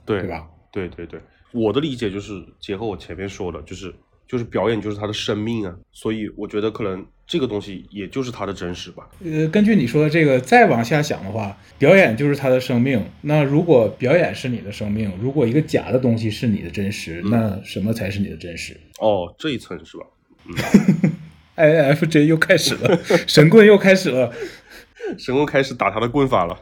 [0.06, 0.48] 对，对吧？
[0.72, 1.20] 对对对，
[1.52, 3.94] 我的理解就是结合我前面说的，就是
[4.30, 9.10] 就是表演就是他的生命啊，所以我觉得可能这个东西也就是他的真实吧。
[9.26, 13.04] 呃，根据你说的这个，再往下想的话，表演就是他的生命。
[13.22, 20.06] 那如果表演是你的生命，如果一个假的东西是你的真实，那什么才是你的真实哦，这一层是吧？
[20.46, 21.12] 嗯？
[21.58, 24.32] INFJ 又开始了，神棍又开始了。
[25.18, 26.56] 神棍开始打他的棍法了。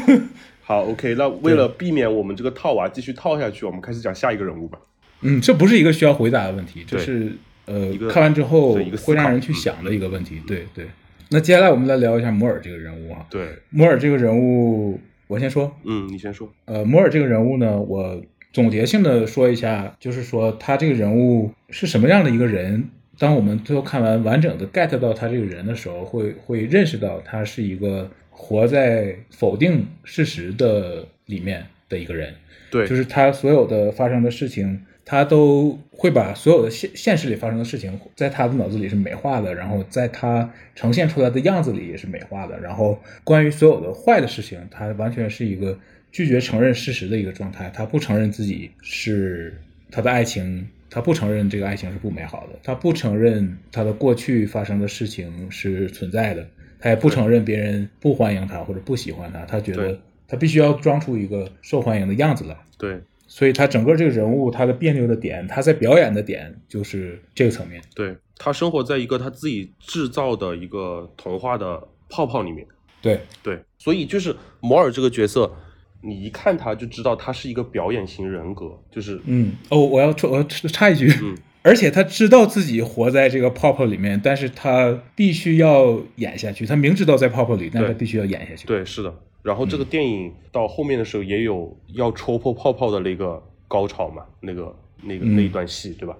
[0.62, 4.78] 好，OK，那为了避免我们这个套娃继续套下去，我们开始讲下一个人物吧。
[5.24, 7.32] 嗯，这不是一个需要回答的问题，这是
[7.66, 10.40] 呃看完之后会让人去想的一个问题。
[10.46, 10.86] 对对。
[11.30, 13.26] 那接下来我们来聊一下摩尔这个人物啊。
[13.30, 15.74] 对，摩尔这个人物，我先说。
[15.84, 16.52] 嗯，你先说。
[16.66, 22.88] 呃，摩尔这个人物呢，我总结性的说一下，就是说他这个人物是什么样的一个人。
[23.18, 32.34] 当我们最后看完完整的 get 到他这个人的时候，会会认识到他是一个活在否定事实的里面的一个人。
[32.70, 42.58] 对，就是他所有的发生的事情，他都会把所有的现现实里发生的事情，在他的脑子里是美化的，然后在他呈现出来的样子里也是美化的。
[42.60, 45.78] 然后关于所有的坏的事情，他完全是一个
[46.10, 50.66] 拒绝承认事实的一个状态，他不承认自己是他的爱情。
[50.90, 56.46] 他不承认这个爱情是不美好的，他不承认他的过去发生的事情是存在的，
[56.78, 62.56] 他也不承认别人不欢迎他或者不喜欢他，他觉得他必须要装出一个受欢迎的样子来。
[62.78, 67.82] 对，所以他整个这个人物，他的别扭的点，他在表演的点就是这个层面。
[67.94, 72.66] 对，他生活在一个他自己制造的一个童话的泡泡里面。
[73.02, 75.52] 对对，所以就是摩尔这个角色，
[76.00, 86.66] 你一看他就知道他是一个表演型人格，就是嗯哦，我要说，我要插一句，嗯而且他知道自己活在这个泡泡里面，但是他必须要演下去。
[86.66, 88.66] 他明知道在泡泡里，但他必须要演下去。
[88.66, 89.14] 对，是的。
[89.44, 96.16] 然后这个电影到后面的时候也有要戳破泡泡的那个高潮嘛，那个那个嗯那一段戏，对吧？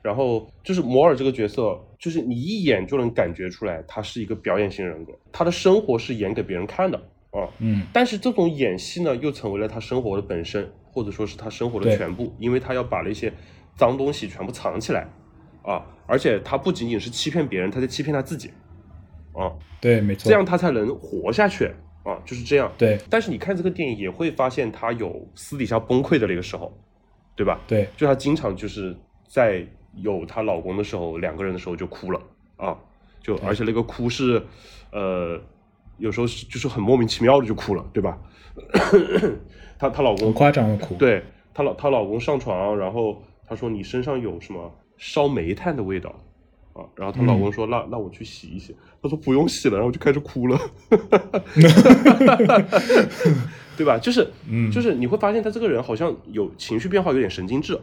[0.00, 6.96] 然后就是摩尔这个角色，就是你一眼就能感觉出来，他是一个表演型人格，他的生活是演给别人看的
[7.32, 7.42] 啊。
[7.58, 13.32] 嗯，但是这种演戏呢，又成为了他生活的本身，或者说是他生活的全部，因为他要把那些
[13.74, 15.08] 脏东西全部藏起来
[15.64, 18.52] 啊，而且他不仅仅是欺骗别人，他在欺骗他自己
[19.32, 20.30] 啊，对，没错。
[20.30, 21.68] 这样他才能活下去
[22.02, 22.72] 啊，就是这样。
[22.78, 26.72] 对但是你看这个电影也会发现，他有私底下崩溃的那个时候，
[27.36, 27.60] 对吧？
[27.66, 28.96] 对就她经常就是
[29.28, 32.20] 在有她老公的时候，两个人的时候就哭了
[32.56, 32.76] 啊，
[33.22, 34.42] 就而且那个哭是，
[34.92, 35.40] 呃，
[35.98, 38.18] 有时候是就是很莫名其妙的就哭了，对吧？
[39.78, 40.94] 她她老很公夸张的哭。
[40.94, 41.22] 对
[41.54, 46.14] 她老她老公上床，然后她说你身上有什么烧煤炭的味道
[46.72, 50.58] 啊，然后她老公说、那那我去洗一洗，她说不用洗了，然后就开始哭了。
[53.76, 53.98] 对吧？
[53.98, 57.80] 就是，嗯就是你会发现他这个人好像有情绪变化，有点神经质，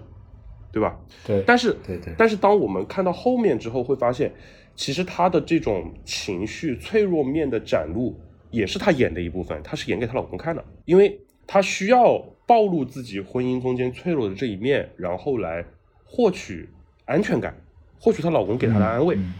[0.71, 0.95] 对吧？
[1.25, 4.31] 对，但是，对对但是当我们看到后面之后，会发现，
[4.75, 8.15] 其实他的这种情绪脆弱面的展露，
[8.51, 15.65] 也是他演的一部分，他是演给她老公看的，因为她需要暴露自己婚姻中间脆弱的这一面，然后来
[16.05, 16.69] 获取
[17.05, 17.57] 安全感，
[17.99, 19.33] 获取她老公给她的安慰，嗯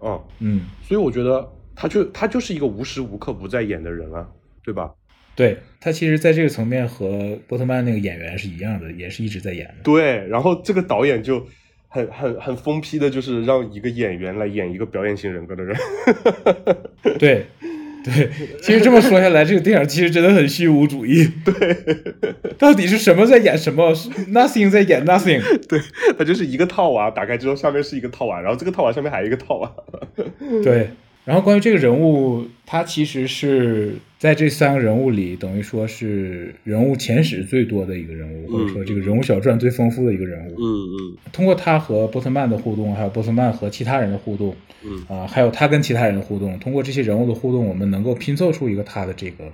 [0.00, 4.28] 嗯嗯，所以我觉得她就她就是一个无时无刻不在演的人啊，
[4.64, 4.90] 对吧？
[5.36, 9.76] 对他其实在这个层面和波特曼那个演员是一样的，也是一直在演的。
[9.82, 11.46] 对，然后这个导演就
[11.88, 15.74] 很很很疯批的，就是让一个演员来演一个表演型人格的人。
[17.18, 17.46] 对
[18.04, 18.30] 对，
[18.62, 21.30] 其实这么说下来，这个电影其实真的很虚无主义。
[21.44, 21.76] 对，
[22.58, 24.08] 到底是什么在演什么是？
[24.32, 25.42] Nothing 在演 Nothing。
[25.68, 25.80] 对，
[26.18, 29.70] 它就是一个套娃，打开之后下面是一个套娃，然后这个套娃上面还有一个套娃。
[30.62, 30.90] 对，
[31.24, 40.50] 然后关于这个人物，他其实是在这三个人物里，等于说是人物前史最多的一个人物，或者说这个人物小传最丰富的一个人物。
[40.52, 49.52] 嗯嗯通过他和波特曼的互动，还有波特曼和其他人的互动，嗯，啊、还有他跟其他人的互动，通过这些人物的互动，我们能够拼凑出一个他的这个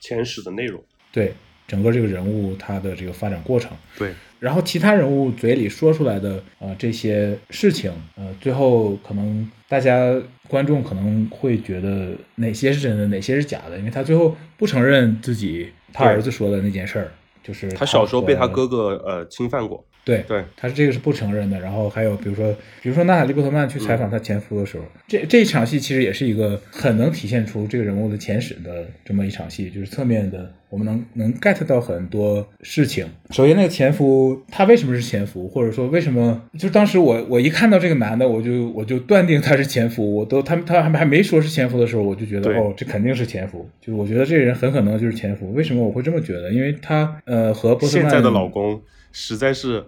[0.00, 0.82] 前史的内容。
[1.10, 1.34] 对
[1.68, 3.70] 整个这个人物他的这个发展过程。
[3.96, 17.12] 对，然后其他人物嘴里说出来的呃这些事情，呃，最后可能大家观众可能会觉得哪些是真的，哪些是假的，因为他最后不承认自己他儿子说的那件事儿，
[17.44, 19.84] 就是他小时候被他哥哥呃侵犯过。
[20.08, 21.60] 对对，他这个是不承认的。
[21.60, 22.50] 然后还有比如说，
[22.82, 33.06] 比如说娜塔莉波特曼去采访她前夫的时候，这这一场戏其实也是一个很能体现出这个人物的前史的这么一场戏，就是侧面的，我们能能 get 到很多事情。
[33.30, 36.42] 首先，那个前夫他为什么是前夫，或者说为什么？
[36.58, 43.68] 就当时我我一看到这个男的，我就我就断定他是前夫，我都他他还还没说是前夫的时候，我就觉得哦，这肯定是前夫。
[43.80, 45.52] 就是我觉得这个人很可能就是前夫。
[45.52, 46.52] 为什么我会这么觉得？
[46.52, 48.80] 因为他呃和波特曼现在的老公
[49.12, 49.84] 实在是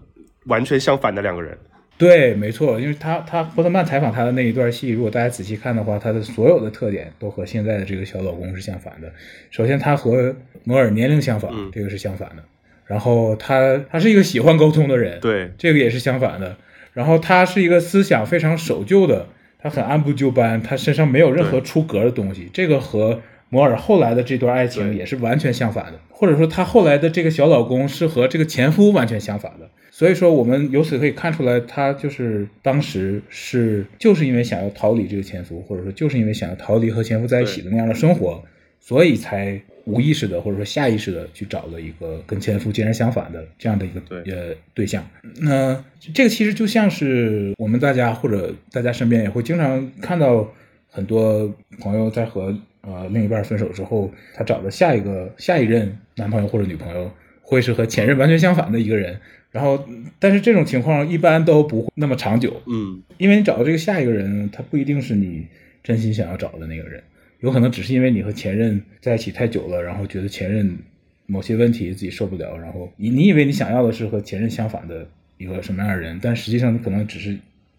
[0.46, 1.56] 完全相反的两个人。
[1.98, 9.12] 对，没错，因为他他波特曼采访他的那一段戏，如果大家仔细看的话，他的所有的特点都和现在的这个小老公是相反的。
[9.50, 12.42] 首先，他和摩尔年龄相仿，嗯这个是相反的。
[12.86, 16.56] 然后他他是一个喜欢沟通的人，对，这个也是相反的。
[16.94, 19.26] 然后他是一个思想非常守旧的，
[19.58, 22.48] 他很按部就班，他身上没有任何出格的东西。
[22.50, 29.68] 这个和摩尔后来的这段爱情也是完全相反的，或者说他后来的这个小老公是和这个前夫完全相反的。
[30.00, 38.42] 所以说，我们由此可以看出来，他就是当时是就是因为想要逃离这个前夫，或者说就是因为想要逃离和前夫在一起的那样的生活，
[38.80, 45.06] 所以才无意识的或者说下意识的去找了一个跟前夫截然相反的这样的一个对呃对象。
[45.42, 45.84] 那
[46.14, 50.50] 这个其实就像是我们大家或者大家身边也会经常看到
[50.88, 59.20] 很多朋友在和呃另一半分手之后，他找的下一个下一任男朋友或者女朋友会是和前任完全相反的一个人。
[59.50, 59.84] 然后，
[60.18, 65.46] 但是这种情况一般都不会那么长久，嗯，因为你找到这个下一个人，他不一定是你
[65.82, 67.02] 真心想要找的那个人，
[67.40, 70.78] 有可能只是因为你和前任在一起太久了，然后觉得前任
[71.26, 77.36] 某些问题自己受不了，然后你你以为你想要的是和前任相反的一个什么样的人，但实际上你可能只是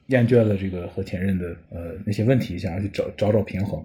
[0.08, 3.82] 厌倦了这个和前任的呃那些问题，想要去找找找平衡。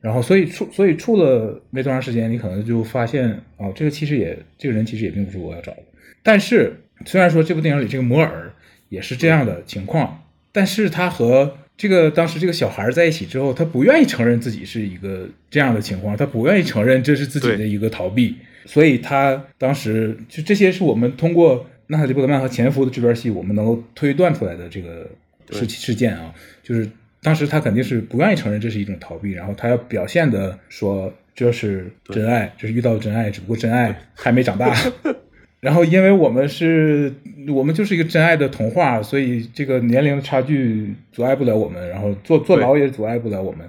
[0.00, 5.82] 然后，所以处，所以处了没多长时间，你可能就发现，哦，这个其实也，这个人其实也并不是我要找的。
[6.22, 6.76] 但是，
[7.06, 8.52] 虽然说这部电影里这个摩尔
[8.88, 10.22] 也是这样的情况，
[10.52, 25.10] 但是他和这个当时这个小孩在一起之后，他不愿意承认自己是一个这样的情况，他不愿意承认这是自己的一个逃避，所以他当时就这些是我们通过《娜塔莉波特曼和前夫》的这段戏，我们能够推断出来的这个
[25.50, 26.32] 事事件啊，
[26.62, 26.88] 就是
[27.20, 34.72] 当时他肯定是不愿意承认这是一种逃避，然后他要表现的说这是真爱，就是遇到了真爱，只不过真爱还没长大。
[35.64, 37.10] 然后，因为我们是，
[37.48, 43.66] 我们就是一个真爱的童话，所以这个年龄的差距阻碍不了我们，然后坐坐牢也阻碍不了我们，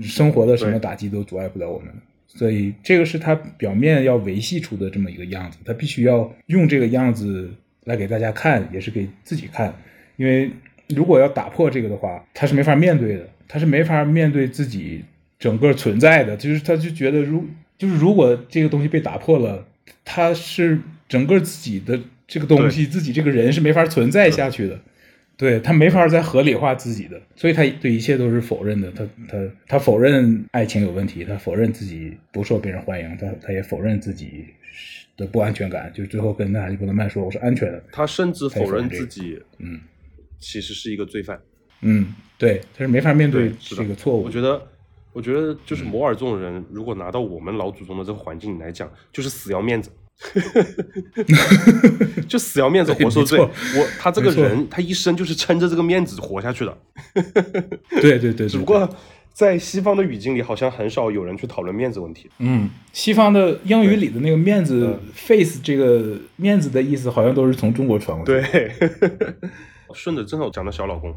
[0.00, 1.88] 生活的什么打击都阻碍不了我们，
[2.28, 7.50] 所以这个是他表面要维系出的这么一个样子，他必须要用这个样子
[7.86, 9.74] 来给大家看，也是给自己看，
[10.14, 10.48] 因为
[10.94, 15.02] 如果要打破这个的话，他是没法面对的，他是没法面对自己
[15.40, 17.44] 整个存在的，就是他就觉得如
[17.76, 19.66] 就是如果这个东西被打破了，
[20.04, 20.78] 他是。
[21.12, 24.80] 整个自己的这个东西，自己这个人是没法存在下去的，
[25.36, 28.90] 对他没法再合理化自己的，所以他对一切都是否认的。
[28.92, 29.36] 他他
[29.66, 34.46] 他否认爱情有问题，他否认自己不受别人欢迎，他他也否认自己
[35.18, 39.78] 的不安全感，就最后跟娜塔莉波特曼说：“我是安全的。”他甚至否认自己，嗯，
[40.38, 41.38] 其实是一个罪犯。
[41.82, 44.22] 嗯，对，他是没法面对这个错误。
[44.22, 44.66] 我觉得，
[45.12, 49.90] 我觉得就是摩尔这种人，如果拿到我们老祖宗的这个环境来讲，就是死要面子。
[52.28, 56.78] 就死要面子活受罪，我他这个人，他一生就是撑着这个面子活下去的。
[58.00, 58.88] 对对对，只不过
[59.32, 62.30] 在西方的语境里，好像很少有人去讨论面子问题。
[62.38, 68.42] 嗯，西方的英语里的那个面子 face 这个面子的意思，好像都是从中国传过来。
[68.42, 68.72] 对，
[69.94, 71.14] 顺着正好讲到小老公，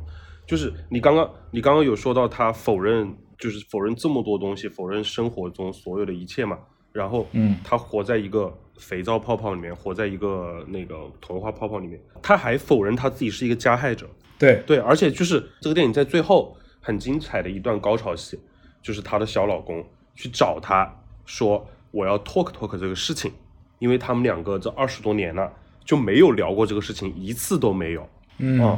[0.47, 6.58] 就是你刚刚你刚刚有说到他否认，就是否认这么多东西，否认生活中所有的一切嘛。
[6.91, 12.00] 然后，嗯，他活在一个肥皂泡泡里面，活在一个那个童话泡泡里面。
[12.22, 14.08] 他还否认他自己是一个加害者。
[14.38, 18.40] 对对，而且就是这个电影在最后很精彩的一段高潮戏，
[18.82, 20.94] 就是她的小老公去找她
[21.26, 23.32] 说我要 talk talk 这个事情，
[23.80, 25.52] 因为他们两个这二十多年了
[25.86, 28.10] 就没有聊过这个事情，一次都没有。
[28.40, 28.78] 嗯，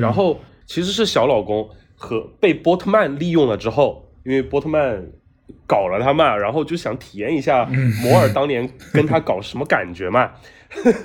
[0.00, 5.06] 然后其实是小老公和被波特曼利用了之后，因为波特曼。
[5.66, 7.64] 搞了他嘛，然后就想体验一下
[8.02, 10.32] 摩尔当年跟他搞什么感觉嘛，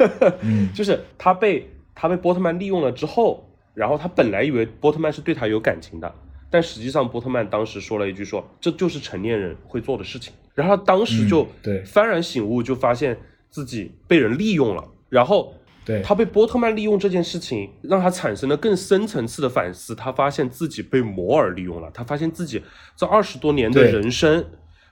[0.73, 6.13] 就是他被他被波特曼利用了之后，然后他本来以为波特曼是对他有感情的，
[6.49, 11.47] 但实际上波特曼当时说了一句说这就是成年人会做的事情，然后他当时就
[11.83, 13.17] 幡然醒悟，就发现
[13.49, 15.53] 自己被人利用了，然后。
[16.03, 19.95] 他被波特曼利用这件事情，让他产生了更深层次的反思。
[19.95, 22.61] 他发现自己被摩尔利用了，他发现自己
[22.95, 24.45] 这二十多年的人生，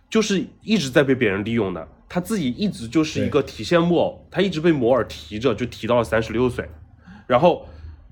[0.10, 1.88] 就是一直在被别人利用的。
[2.10, 6.68] 他自己一直就是一个提线木偶，他一直被摩尔提着，就提到了三十六岁。
[7.28, 7.68] 然后，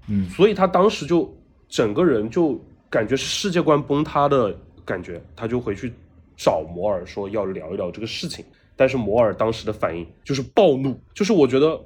[0.08, 1.36] 嗯，所以他当时就
[1.68, 5.20] 整个人就感觉是世界观崩塌的感觉。
[5.36, 5.92] 他就回去
[6.38, 8.46] 找摩尔说要聊一聊这个事情，
[8.76, 11.82] 但是摩尔当时的反应就是暴怒，就是我觉得。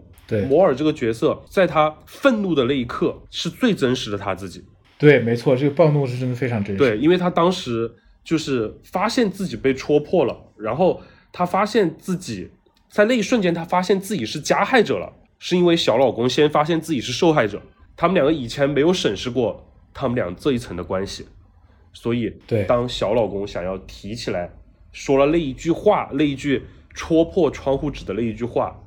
[0.48, 4.64] 摩尔这个角色，在他愤怒的那一刻，是最真实的他自己。
[4.98, 6.78] 对，没错，这个暴怒是真的非常真实。
[6.78, 7.90] 对，因为他当时
[8.24, 11.02] 就是发现自己被戳破了，然后
[11.32, 12.50] 他发现自己
[12.90, 17.62] 在那一瞬间，他发现自己是加害者了，是因为小老公先发现自己是受害者。
[17.96, 21.26] 他们两个以前没有审视过他们俩这一层的关系，
[21.94, 24.50] 所以，对，当小老公想要提起来，
[24.92, 26.64] 说了那一句话，那一句
[26.94, 28.78] 戳破窗户纸的那一句话。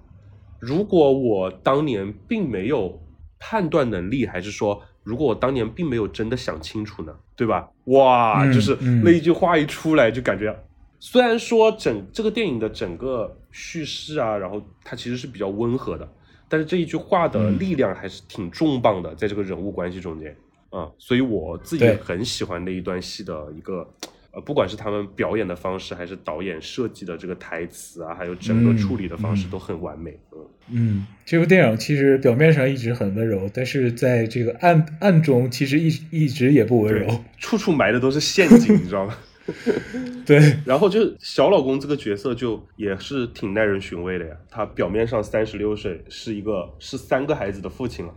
[0.63, 3.03] 如果我当年并没有
[3.41, 7.13] 判断能力，还是说，如果我当年并没有真的想清楚呢？
[7.35, 7.69] 对吧？
[7.87, 10.57] 哇，就是那一句话一出来，就感觉，
[11.01, 16.09] 虽然说整这个电影的整个叙事啊，然后它其实是比较温和的，
[16.49, 20.37] 但是这一句话的力量还是挺重磅的，在这个人物关系中间
[20.71, 23.93] 啊，所以我自己很喜欢那一段戏的一个。
[24.33, 30.19] 呃，不管是他们表演的方式，还是导演设计的这个台词啊，还有整个处理的方式都很完美。
[30.33, 30.39] 嗯
[30.71, 39.15] 嗯，这部电影其实表面上一直很温柔，但是在这个暗暗中其实一一直也不温柔，处处埋的都是陷阱，你知道吗？
[40.25, 40.41] 对。
[40.65, 44.37] 然后就小老公这个角色就也是挺耐人寻味的呀。
[44.49, 48.15] 他表面上三十六岁，是一个是三个孩子的父亲了。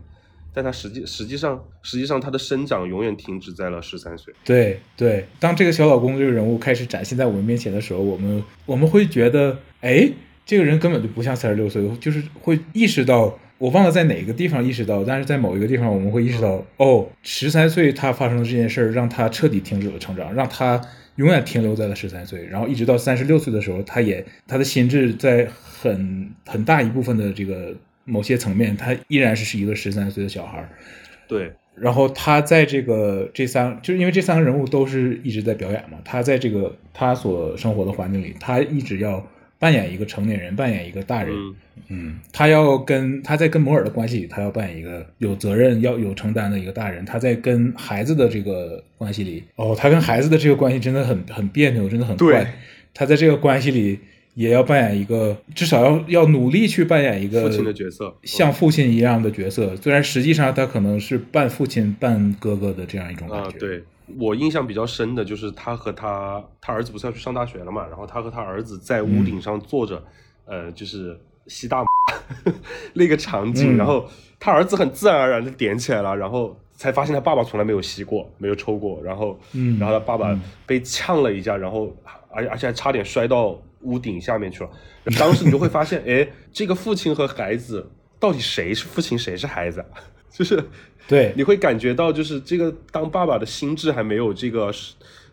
[0.55, 4.33] 但他实际实际上实际上他的生长永远停止在了十三岁。
[4.45, 10.09] 对对，当这个小老公这个人物开始展现在我们面前的时候，我们我们会觉得，哎，
[10.45, 20.81] 这个人根本就不像三十六岁，就是会意识到，我忘了在哪个地方意识到，但是在某一个地方我们会意识到，哦，十三岁他发生的这件事儿让他彻底停止了成长，让他
[21.17, 27.75] 永远停留在了十三岁，然后一直到三十六岁的时候，他也他的心智在很很大一部分的这个。
[28.05, 30.69] 某些层面，他依然是是一个十三岁的小孩儿。
[31.27, 39.27] 对，然后他在这个这三，就是因为这三个人物都是一直在表演嘛，他在这个他所生活的环境里，他一直要
[39.59, 41.35] 扮演一个成年人，扮演一个大人。
[41.35, 41.55] 嗯
[41.89, 47.03] 嗯，他要跟他在跟摩尔的关系里，他要扮演一个有责任、要有承担的一个大人。
[47.03, 52.53] 他在跟孩子的这个关系里，哦，他跟孩子的这个关系真的很很别扭，真的很怪。
[52.93, 53.99] 他在这个关系里
[54.35, 58.15] 也要扮演一个，至少要要努力去扮演一个父亲的角色。
[58.23, 59.75] 像父亲一样的角色。
[59.77, 63.57] 虽然实际上他可能是半父亲半哥哥的这样一种感啊、觉。
[63.57, 63.83] 对。
[64.19, 70.03] 我印象比较深的就是他和他他儿子不是要去上大学了嘛，然后他和他儿子在屋顶上坐着，
[70.45, 71.87] 呃，就是吸大麻
[72.93, 73.77] 那个场景，嗯。
[73.77, 74.07] 然后
[74.39, 79.79] 他儿子很自然而然的点起来了，然后才发现他爸爸从来没有吸过，没有抽过，然后，嗯。
[79.79, 80.41] 然后他爸爸嗯。
[80.67, 81.91] 被呛了一下，然后
[82.29, 84.69] 而而且还差点摔到屋顶下面去了。
[85.17, 90.03] 当时你就会发现， 哎，这个父亲和孩子到底谁是父亲，谁是孩子啊？
[90.35, 90.61] 就是
[91.07, 94.69] 对你会感觉到，就是这个当爸爸的心智还没有这个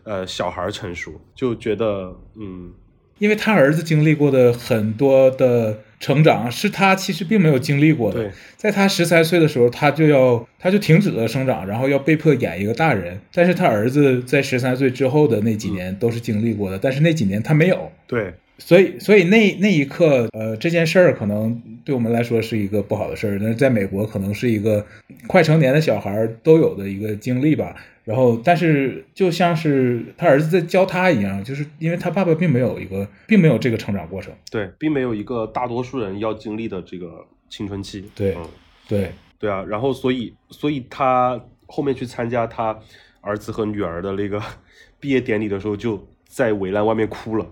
[0.03, 2.71] 呃小孩成熟，就觉得嗯，
[3.17, 8.31] 因为他儿子经历过的很多的成长，是他其实并没有经历过的。
[8.55, 13.19] 在他十三岁的时候，他就要他就停止了生长，然后要被迫演一个大人。
[13.33, 17.91] 但是他儿子在十三岁之后的那几年都是经历过的，但是那几年他没有。
[18.07, 24.85] 对所以，所以那那一刻，呃，这件事儿可能对我们来说是一个不好的事儿，但是在美国可能是一个
[25.27, 27.75] 快成年的小孩儿都有的一个经历吧。
[28.03, 34.33] 然后，但是就像是他儿子在教他一样，就是因为他爸爸并没有一个，并没有这个成长过程。
[34.51, 38.05] 对，并没有一个大多数人要经历的这个青春期。
[38.13, 38.45] 对嗯，
[38.87, 42.77] 对，对啊，然后所以所以他后面去参加他
[43.21, 44.41] 儿子和女儿的那个
[44.99, 47.49] 毕业典礼的时候，就在围栏外面哭了。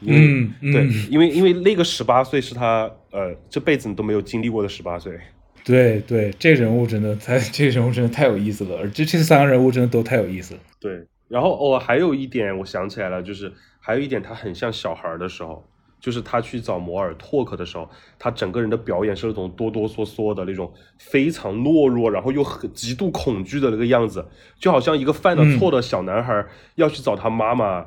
[0.00, 5.18] 因为、嗯嗯对，因为因为那个十八岁是他呃这辈子你都没有经历过的十八岁。
[5.64, 10.60] 对对，这人物真的太， 这个人物真的太有意思了，而这这三个人物真的都太有意思了。
[10.80, 15.62] 对，然后哦，还有一点我想起来了，就是还有一点他很像小孩儿的时候，
[16.00, 17.86] 就是他去找摩尔 talk 的时候，
[18.18, 24.24] 他整个人的表演是那种哆哆嗦嗦的那种非常懦弱，然后又很极度恐惧的那个样子，
[24.58, 27.84] 就好像一个犯了错的小男孩儿要去找他妈妈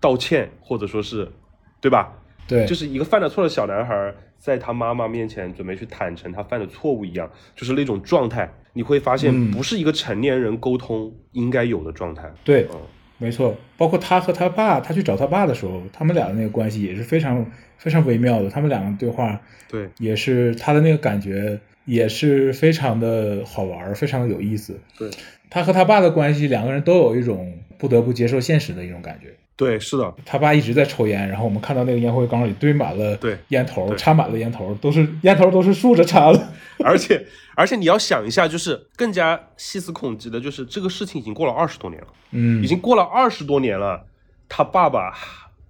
[0.00, 1.26] 道歉，或者说是，
[1.82, 2.14] 对吧？
[2.48, 12.32] 对，就是一个犯了错的小男孩，在他妈妈面前准备去坦诚他犯的错误一样，就是那种状态，你会发现嗯不是一个成年人沟通应该有的状态。
[12.44, 12.80] 对，嗯，
[13.18, 17.46] 没错，包括他和他爸，他去找他爸的时候，他们俩的那个关系也是非常
[17.78, 18.50] 非常微妙的。
[18.50, 24.78] 他们两个对话对，也是他的那个感觉也是非常的好玩，非常的有意思。
[24.98, 25.08] 对，
[25.48, 29.34] 他和他爸的关系，两个人都有一种不得不接受现实的一种感觉。
[29.56, 36.52] 对，是的，他爸一直在抽烟，然后我们看到那个烟灰缸里堆满了对烟头，对插满了烟头，都是烟头都是竖着插的。
[36.84, 37.26] 而且
[37.56, 44.06] 而且你要想一下，就是更加细思恐极的，就是这个事情已经过了二十多年了，嗯已经过了二十多年了，
[44.48, 45.12] 他爸爸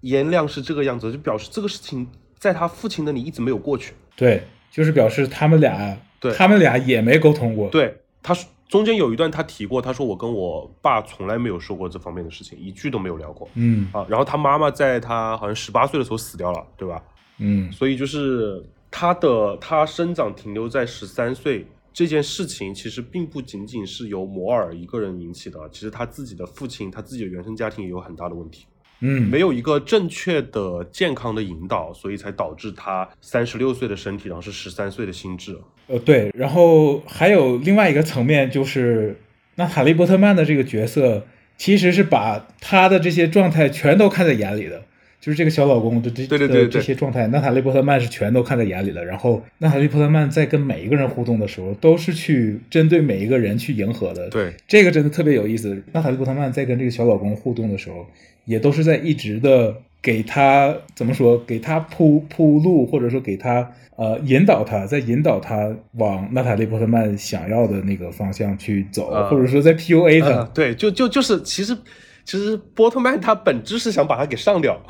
[0.03, 2.07] 烟量是这个样子，就表示这个事情
[2.39, 3.95] 在他父亲那里一直没有过去。
[4.15, 7.71] 对，就是表示他们俩，对他们俩也没沟通过。
[7.71, 13.47] 对，他说中间有一段他提过，他说我跟我爸从来没有说过这方面的事情，一句都没有聊过。
[13.53, 17.05] 嗯啊，然后他妈妈在他好像十八岁的时候死掉了，对吧？
[17.37, 28.65] 嗯所以就是他的他生长停留在十三岁这件事情，其实并不仅仅是由摩尔一个人引起的，其实他自己的父亲，他自己的原生家庭也有很大的问题，
[29.05, 35.59] 嗯，没有一个正确的健康的引导，所以才导致他三十六岁的身体，然后是十三岁的心智。
[35.89, 39.21] 呃，对，然后还有另外一个层面，就是
[39.57, 41.27] 那塔利波特曼的这个角色，
[41.59, 44.85] 其实是把他的这些状态全都看在眼里的，
[45.23, 49.05] 就是这个小老公的这的对对对对这些状态，娜塔莉波特曼是全都看在眼里了。
[49.05, 54.29] 然后娜塔莉波特曼在跟每一个人互动的时候，都是去针对每一个人去迎合的。
[54.31, 55.81] 对，这个真的特别有意思。
[55.93, 58.05] 娜塔莉波特曼在跟这个小老公互动的时候，
[58.47, 70.31] 也都是在一直的给他怎么说，给他铺铺路，或者说给他呃引导他，在引导他往娜塔莉波特曼想要的那个方向去走，啊或者说在 PUA 他。
[70.31, 71.79] 嗯，对，就就就是其实。
[72.25, 74.81] 其实波特曼他本质是想把他给上掉，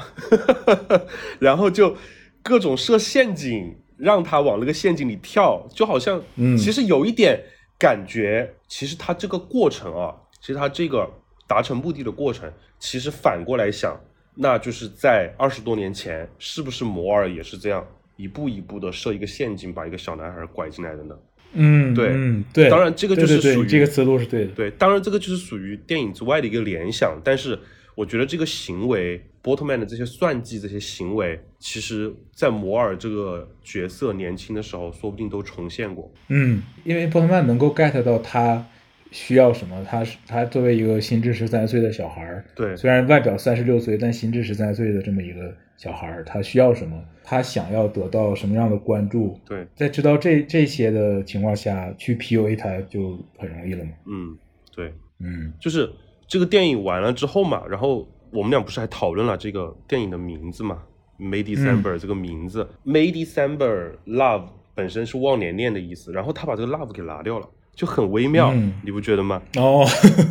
[1.41, 1.97] 然后就
[2.43, 7.43] 各种设陷阱，让他往那个陷阱里跳，就好像，嗯其实有一点
[7.79, 11.09] 感觉，其实他这个过程啊，其实他这个
[11.47, 13.99] 达成目的的过程，其实反过来想，
[14.35, 21.15] 那就是在二十多年前，是不是摩尔也是这样一步一步的设一个陷阱，把一个小男孩拐进来的呢？
[21.55, 24.53] 嗯，对嗯，对，当然这个就是属于这个思路是对的。
[24.53, 27.59] 对，当然这个就是属于电影之外的一个联想，但是
[27.95, 36.11] 我觉得这个行为，波特曼的这些算计、这些行为，其实在摩尔这个角色年轻的时候，说不定都重现过。
[36.29, 38.67] 嗯，因为波特曼能够 get 到他
[39.11, 39.85] 需要什么？
[39.87, 46.97] 他是他作为一个心智十三岁的小孩儿，对虽然外表三十六岁，但心智十三岁的这么一个小孩儿，他需要什么？
[47.25, 49.37] 他想要得到什么样的关注？
[49.45, 53.91] 对，在知道这这些的情况下去 PUA 他就很容易了嘛？
[54.07, 54.39] 嗯，
[54.77, 55.91] 对，嗯就是
[56.29, 60.83] 这个电影完了之后嘛，然后我们俩不是还讨论了这个电影的名字嘛
[61.19, 69.41] ？May December 这个名字、m a y December Love 本身是忘年恋的意思，然后他把这个 love 给拿掉了，就很微妙，嗯你不觉得吗？
[69.57, 69.85] 哦，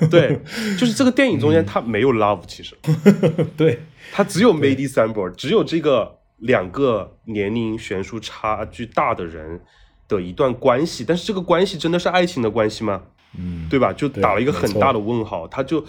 [0.09, 0.39] 对，
[0.77, 2.75] 就是这个电影中间它没有 love，其实
[3.55, 3.79] 对，
[4.11, 9.61] 它只有 May December，只有这个两个年龄悬殊差距大的人
[10.07, 13.03] 的一段关系，但是这个关系真的是爱情的关系吗？
[13.37, 13.93] 嗯，对吧？
[13.93, 15.85] 就打了一个很大的问号，他就。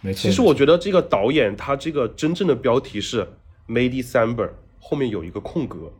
[0.00, 0.12] 没。
[0.12, 3.26] 其实我觉得这个导演他这个真正的标题是
[3.66, 5.90] May December，后面有一个空格，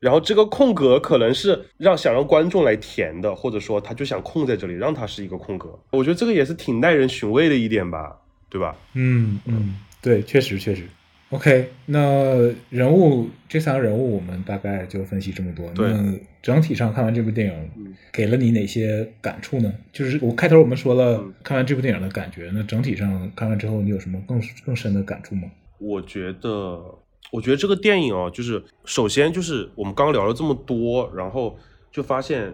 [0.00, 5.78] 然后这个空格可能是让想让观众来填的，或者说他就想空在这里，让它是一个空格。
[5.90, 8.16] 我觉得这个也是挺耐人寻味的一点吧，
[8.48, 8.74] 对吧？
[8.94, 10.88] 嗯嗯，对，确实确实。
[11.32, 15.66] OK，那人物这三个人物我们大概就分析这么多。
[15.70, 19.72] 对那整体上看完这部电影，嗯给了你哪些感触呢？
[19.90, 25.50] 就是我开头我们说了嗯看完这部电影的感觉，那整体上看完之后你有什么更更深的感触吗？
[25.78, 26.78] 我觉得，
[27.30, 31.56] 我觉得这个电影啊，就是首先就是我们刚刚聊了这么多，然后
[31.90, 32.52] 就发现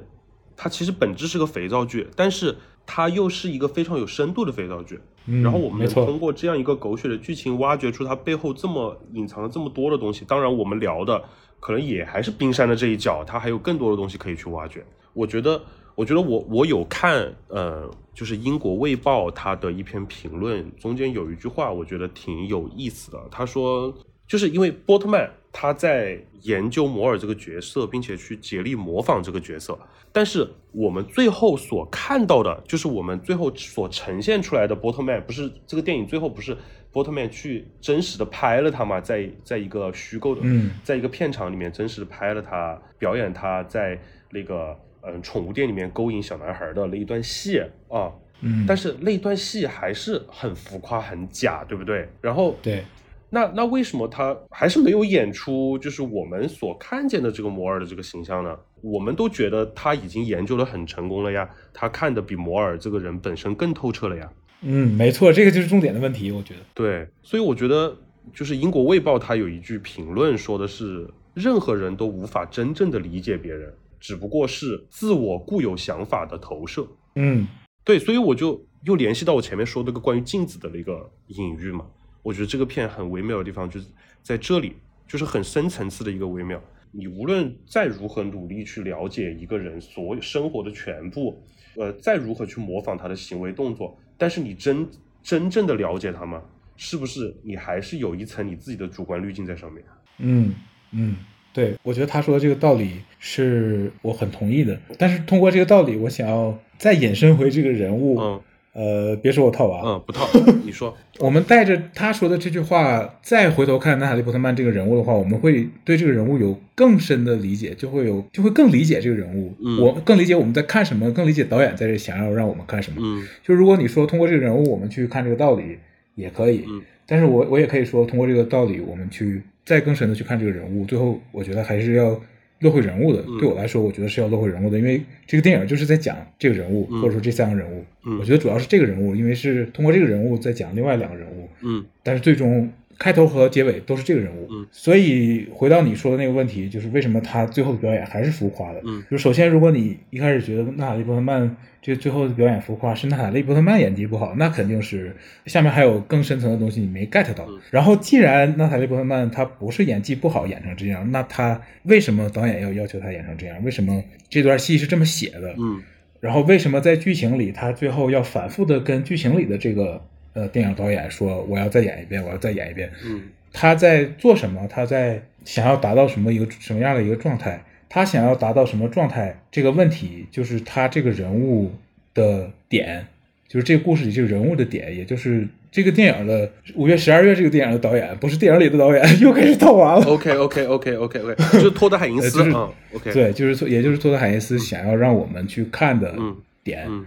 [0.56, 2.54] 它其实本质是个肥皂剧，但是
[2.90, 4.98] 它又是一个非常有深度的肥皂剧。
[5.26, 10.24] 嗯，然后我们通过这样一个狗血的剧情，挖掘出它背后这么隐藏了这么多的东西。
[10.24, 11.22] 当然，我们聊的
[11.60, 14.82] 可能也还是冰山的这一角，它还有更多的东西可以去挖掘。
[15.12, 15.60] 我觉得，
[15.94, 23.20] 我觉得我我有看，呃，就是英国卫报它的一篇评论，中间有一句话，我觉得挺有意思的。
[23.30, 23.94] 他说，
[24.28, 29.76] 就是因为波特曼他在研究摩尔这个角色，并且去竭力模仿这个角色，
[30.12, 36.56] 但是我们最后所看到的，就是我们最后所呈现出来的波特曼，不是这个电影最后不是
[36.92, 43.98] 波特曼去真实的拍了他嘛，在在一个虚构的，嗯在一个片场里面真实的拍了他，表演他在
[44.30, 47.58] 那个嗯宠物店里面勾引小男孩的那一段戏
[47.88, 48.12] 啊，
[48.42, 52.08] 嗯，但是那段戏还是很浮夸、很假，对不对？
[52.20, 52.84] 然后对，
[53.30, 58.58] 那那为什么他还是没有演出就是我们所看见的这个摩尔的这个形象呢？
[58.80, 64.30] 我们都觉得他已经研究的很成功了呀，他看的比摩尔这个人本身更透彻了呀。
[64.62, 66.60] 嗯，没错，这个就是重点的问题，我觉得。
[66.74, 67.96] 对，所以我觉得
[68.32, 76.86] 就是英国卫报他有一句评论说的是，任何人都无法真正的理解别人，只不过是自我固有想法的投射。
[77.16, 77.46] 嗯
[77.84, 81.84] 对，所以我就又联系到我前面说那个关于镜子的那个隐喻嘛。
[82.22, 83.86] 我觉得这个片很微妙的地方就是
[84.22, 84.74] 在这里，
[85.06, 86.62] 就是很深层次的一个微妙。
[86.90, 91.42] 你无论再如何努力去了解一个人所有生活的全部，
[91.76, 94.88] 呃，再如何去模仿他的行为动作，但是你真
[95.22, 96.42] 真正的了解他吗？
[96.76, 99.84] 是不是你还是有一层你自己的主观滤镜在上面？
[100.18, 100.54] 嗯
[100.92, 101.16] 嗯，
[101.52, 108.18] 对，我觉得他说的这个道理是我很同意的，但是通过这个道理，我想要再引申回这个人物。
[108.20, 108.42] 嗯
[108.78, 110.24] 呃，别说我套娃，嗯，不套，
[110.64, 119.80] 你说，我们带着他说的这句话，再回头看娜塔利波特曼这个人物的话，我们会对这个人物有更深的理解，就会有就会更理解这个人物，嗯。
[119.80, 122.98] 我更理解我们在看什么，更理解导演在这想要让我们看什么。
[123.02, 123.26] 嗯。
[123.42, 125.78] 就如果你说通过这个人物我们去看这个道理
[126.14, 126.80] 也可以，嗯。
[127.04, 132.20] 但是我我也可以说通过这个道理我们去再更深的去看这个人物，最后我觉得还是要
[132.60, 133.22] 落会人物的。
[133.26, 137.84] 嗯对我来说，我觉得是要落会人物的，因为这个电影就是在讲这个人物，嗯或者说这三个人物。
[138.04, 144.48] 嗯我觉得主要是这个人物，因为是通过这个人物在讲另外两个人物，嗯但是最终开头和结尾都是这个人物。
[144.50, 148.80] 嗯所以回到你说的那个问题，就是为什么他最后的表演还是浮夸的？
[148.84, 155.14] 嗯就首先，如果你一开始觉得娜塔莉波特曼这最后的表演浮夸是娜塔莉波特曼演技不好，那肯定是
[155.46, 157.46] 下面还有更深层的东西你没 get 到。
[157.48, 163.62] 嗯然后，既然娜塔莉波特曼她不是演技不好演成这样，那她为什么导演要要求她演成这样？
[163.62, 165.54] 为什么这段戏是这么写的？
[165.58, 165.80] 嗯
[166.20, 170.02] 然后为什么在剧情里，他最后要反复的跟剧情里的这个
[170.34, 172.90] 呃电影导演说，我要再演一遍，我要再演一遍？
[173.04, 174.68] 嗯他在做什么？
[174.68, 177.64] 他在想要达到什么一个什么样的一个状态？
[177.88, 179.40] 他想要达到什么状态？
[179.50, 181.72] 这个问题就是他这个人物
[182.12, 183.06] 的点，
[183.48, 190.04] 就是这个故事里这个人物的点，也就是这个电影的五月、十二月这个电影的导演，不是电影里的导演， 又开始套娃了。
[190.04, 196.84] ，OK OK OK OK OK，就是托德海因斯呃就是嗯，OK，对，就是也就是托德海因斯想要让我们去看的嗯点。
[196.86, 197.06] 嗯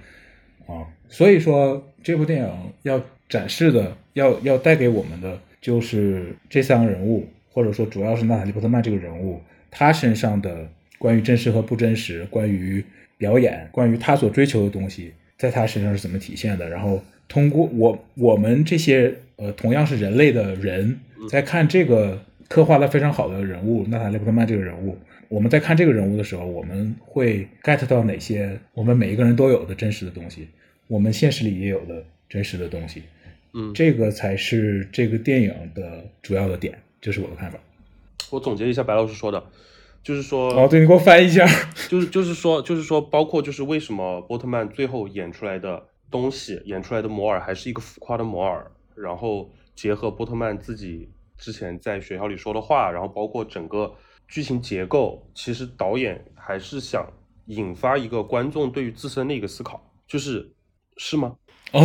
[0.65, 2.49] 啊，所以说这部电影
[2.83, 10.65] 要展示的，要要带给我们的就是这三个人物，或者说主要是娜塔莉波特曼这个人物，他身上的
[10.97, 12.83] 关于真实和不真实，关于
[13.17, 20.97] 表演，关于他所追求的东西，在他身上是怎么体现的，然后通过我我们这些呃同样是人类的人，
[21.29, 24.97] 在看这个刻画的非常好的人物娜塔莉波特曼这个人物，
[25.27, 30.47] 我们在看这个人物的时候，我们会 get 到哪些我们每一个人都有的真实的东西，
[30.91, 33.01] 我们现实里也有的真实的东西，
[33.53, 37.57] 嗯，这个才是这个电影的主要的点，这是我的看法。
[38.29, 39.41] 我总结一下白老师说的，
[40.03, 41.47] 就是说，哦，对你给我翻译一下。
[41.87, 53.95] 就是就是说就是说，包括就是为什么波特曼最后演出来的东西，演出来的摩尔还是一个浮夸的摩尔，然后结合波特曼自己之前在学校里说的话，然后包括整个
[54.27, 57.07] 剧情结构，其实导演还是想
[57.45, 60.51] 引发一个观众对于自身的一个思考，就是
[61.03, 61.33] 是吗？
[61.71, 61.83] 哦，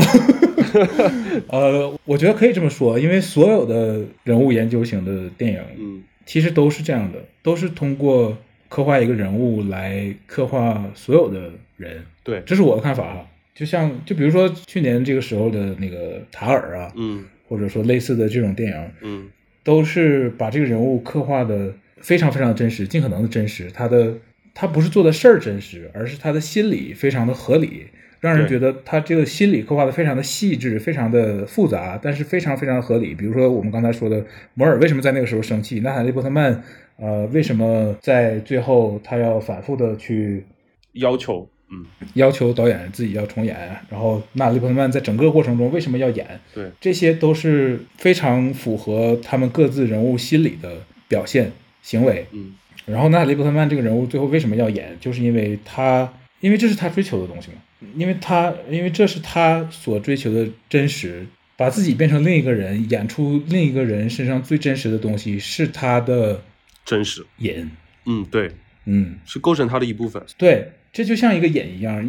[1.49, 8.37] 呃，我觉得可以这么说，因为所有的人物研究型的电影，嗯其实都是这样的，都是通过
[8.69, 13.27] 刻画一个人物来刻画所有的人，对，这是我的看法哈。
[13.55, 19.29] 就像就比如说去年这个时候的那个塔尔啊，嗯或者说类似的这种电影，嗯
[19.65, 23.71] 都是把这个人物刻画的非常非常真实，尽可能的真实。
[23.73, 24.15] 他的
[24.53, 27.87] 他不是做的事儿真实，而是他的心理非常的合理，
[28.21, 33.15] 让人觉得他这个心理刻画的非常的细致，非常的复杂，但是非常非常合理。
[33.15, 36.63] 比如说我们刚才说的摩尔为什么在那个时候生气，娜塔莉波特曼
[36.97, 40.45] 呃为什么在最后他要反复的去
[40.93, 43.57] 要求，嗯要求导演自己要重演，
[43.91, 51.53] 然后娜塔莉波特曼在整个过程中为什么要演，对，这些都是非常符合他们各自人物心理的表现
[51.83, 52.27] 行为。
[52.33, 52.55] 嗯
[52.87, 56.09] 然后娜塔莉波特曼这个人物最后为什么要演，就是因为他，
[56.39, 57.57] 因为这是他追求的东西嘛，
[57.97, 66.43] 因为他，因为这是他所追求的真实，把自己变成另一个人，演出另一个人身上最真实的东西，是他的
[66.85, 67.71] 真实，瘾。
[68.07, 68.51] 嗯对，
[68.85, 72.09] 嗯，是构成他的一部分，对，这就像一个瘾一样。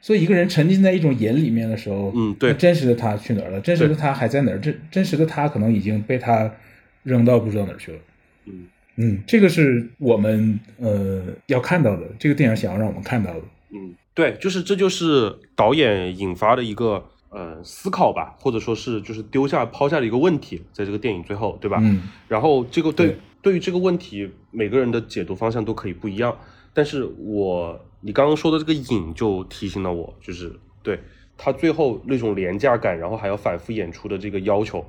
[0.00, 3.60] 所以一个人沉浸在一种瘾里面的时候，嗯对真实的他去哪儿了？
[3.60, 4.58] 真实的他还在哪儿？
[4.60, 6.54] 真真实的他可能已经被他
[7.02, 7.98] 扔到不知道哪儿去了。
[8.44, 13.42] 嗯嗯，这个是我们呃要看到的，这个电影想要让我们看到的。
[13.72, 21.76] 嗯，对，就是这就是导演引发的一个呃思考吧，或者说是就是丢下抛下的一个问题，在这个电影最后，对吧？
[21.82, 26.34] 嗯然后这个对对对于这个问题，每个人的解读方向都可以不一样。
[26.72, 30.98] 但是我你刚刚说的这个影就提醒了我，就是对
[31.36, 34.82] 他最后那种廉价感，然后还要反复演出的这个要求，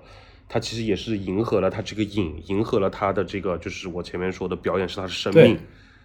[0.48, 5.60] 他其实也是迎合了他这个影，迎合了他的这个就是我前面说的表演是他的生命，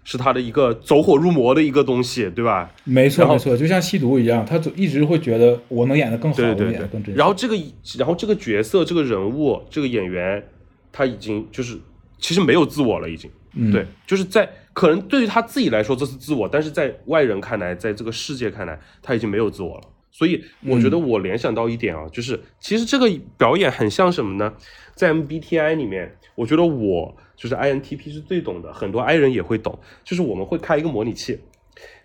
[0.05, 2.70] 是他的一个走火入魔的一个东西，对吧？
[2.84, 7.18] 没错没错，就像吸毒一样，他总一直会觉得我能演得更好，我能对对对演得更真实。
[7.18, 7.57] 然后这个，
[7.98, 10.42] 然后这个角色、这个人物、这个演员，
[10.90, 11.78] 他已经就是
[12.18, 13.30] 其实没有自我了，已经。
[13.55, 19.82] 嗯对，就是在可能对于他自己来说这是自我，但是在外人看来，在这个世界看来，他已经没有自我了。
[20.11, 24.53] 所以我觉得嗯我联想到一点啊，就是其实这个表演很像什么呢？
[24.94, 31.39] 在 MBTI 里面，我觉得我就是 INTP 是最懂的，很多 I 人也会懂，就是我们会开一个模拟器，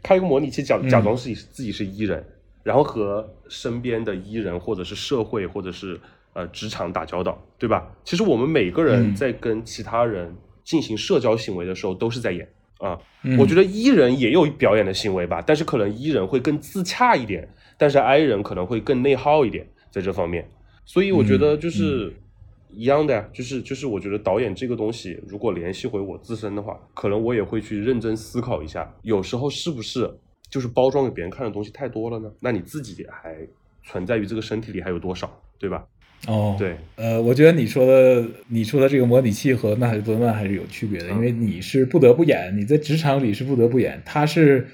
[0.03, 2.25] 开一个模拟器假嗯假装自己是、自己是 E 人，
[2.63, 5.99] 然后和身边的 E 人或者是社会或者是
[6.33, 7.89] 呃职场打交道，对吧？
[8.03, 12.47] 其实我们每个人嗯在跟其他人进行社交行为的时候，都是在演
[12.79, 12.99] 啊。
[13.23, 17.47] 嗯我觉得 E 人也有表演的行为吧，但是可能 E 人会更自洽一点，
[17.77, 20.49] 但是 I 人可能会更内耗一点在这方面。
[20.85, 22.13] 所以我觉得就是
[22.69, 30.09] 一样的呀，就是就是我觉得导演这个东西，如果联系回我自身的话，可能我也会去认真思考一下，有时候是不是
[30.49, 32.31] 就是包装给别人看的东西太多了呢？
[32.39, 33.35] 那你自己还
[33.83, 35.85] 存在于这个身体里还有多少，对吧？
[36.27, 44.67] 哦，对，呃，我觉得你说的你说的这个模拟器和娜塔莉波特曼还是有区别的，因为你是不得不演，你在职场里是不得不演，他是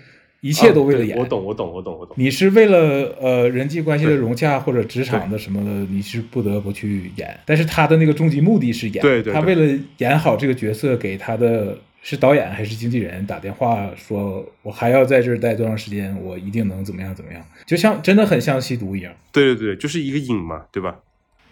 [0.43, 1.17] 一切都为了演。
[1.17, 2.13] 啊我懂，我懂，我懂，我懂。
[2.19, 7.39] 你是为了呃人际关系的融洽或者职场的什么的，你是不得不去演。
[7.45, 19.13] 但是他的那个终极目的是演，对对对他为了演好这个角色，给他的是导演还是经纪人打电话说，我还要在这儿待多长时间，我一定能怎么样怎么样，就像真的很像吸毒一样。
[19.31, 20.99] 对对对，就是一个瘾嘛，对吧？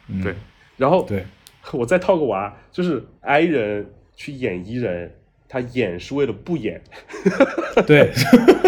[0.09, 0.35] 嗯、对，
[0.75, 1.23] 然后对，
[1.71, 3.85] 我再套个娃，就是 I 人
[4.17, 5.13] 去演 E 人，
[5.51, 6.81] 他演是为了不演，
[7.85, 8.09] 对，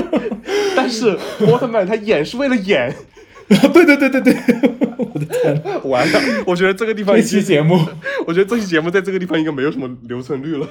[0.76, 1.18] 但是
[1.48, 2.94] 奥特曼他演是为了演，
[3.48, 4.36] 对对对对对，
[4.98, 7.80] 我的天，完了，我觉得这个地方这期节目，
[8.28, 10.68] 我觉得这期节目在这个地方应该没有什么留存率了，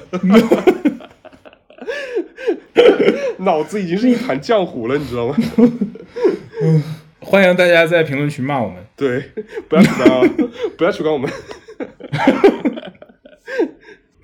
[3.39, 5.35] 脑子已经是一团浆糊了，你知道吗？
[7.21, 8.77] 欢迎大家在评论区骂我们。
[8.95, 9.31] 对，
[9.67, 10.21] 不要主观啊，
[10.77, 11.27] 不要取关我们。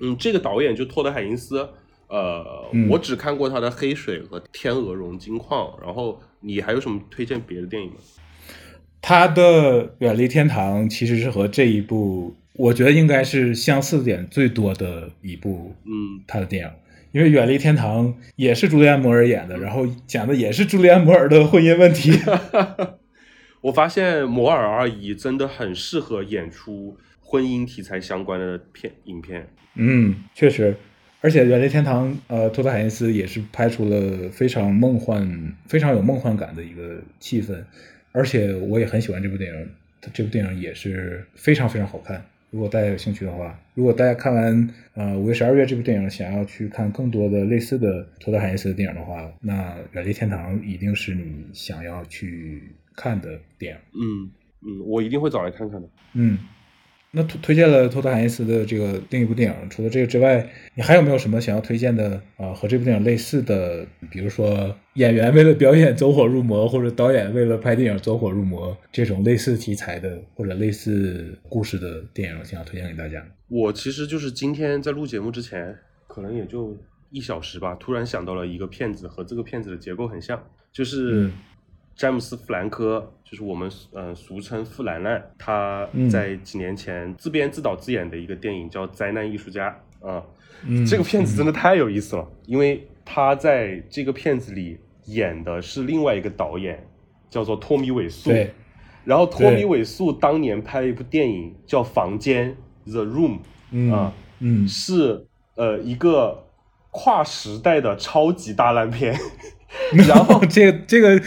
[0.00, 1.68] 嗯，这个导演就托德海因斯，
[2.08, 7.96] 呃，嗯我只看过他的《黑水》和《天鹅绒金矿》，然后你还有什么推荐别的电影吗？
[9.02, 16.70] 他的《远离天堂》其实是和这一部，我觉得应该是相似点最多的一部，嗯，他的电影。
[17.12, 22.12] 因为《远离天堂》也是朱利安·摩尔演的，然后讲的也是朱利安·摩尔的婚姻问题。
[23.62, 26.96] 我发现摩尔阿姨真的很适合演出
[27.30, 29.46] 婚姻题材相关的片影片。
[29.76, 30.74] 嗯，确实，
[31.20, 37.62] 而且《远离天堂》呃，托特海因斯也是拍出了非常梦幻、非常有梦幻感的一个气氛。
[38.10, 39.68] 而且我也很喜欢这部电影，
[40.12, 42.20] 这部电影也是非常非常好看。
[42.50, 53.80] 如果大家有兴趣的话，如果大家看完呃五月十二月这部电影，想要去看更多的类似的托特海因斯的电影的话，那《远离天堂》一定是你想要去看的电影。
[53.94, 54.30] 嗯
[54.62, 55.88] 嗯，我一定会找来看看的。
[56.14, 56.36] 嗯。
[57.12, 62.52] 那推推荐了托特海因斯的这个另一部电影，除了这个之外，你还有没有什么想要推荐的啊？
[62.54, 73.26] 和这部电影类似的，比如说演员为了表演走火入魔，或者导演为了拍电影走火入魔这种类似题材的或者类似故事的电影，想要推荐给大家。
[73.48, 76.78] 我其实就是今天在录节目之前，可能也就
[77.10, 80.40] 一小时吧，突然想到了一个片子，和这个片子的结构很像，
[80.72, 81.28] 就是。
[82.00, 89.78] 詹姆斯·弗兰科就是我们嗯俗称富兰兰，他在几年前自编自导自演的一个电影叫《灾难艺术家》
[90.08, 90.24] 啊，
[90.88, 96.82] 这个片子真的太有意思了，因为他在这个片子里演的是另外一个导演，
[97.28, 98.30] 叫做托米·韦素。
[99.04, 102.56] 然后托米·韦素当年拍了一部电影叫《房间》
[102.90, 106.46] （The Room） 啊，嗯，是呃一个
[106.92, 109.14] 跨时代的超级大烂片。
[110.08, 111.20] 然后这个这个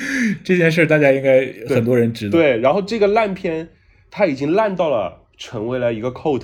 [0.44, 2.32] 这件事，大家应该很多人知道。
[2.32, 3.70] 对，然后这个烂片，
[4.12, 6.42] 它已经烂到了成为了一个 cult，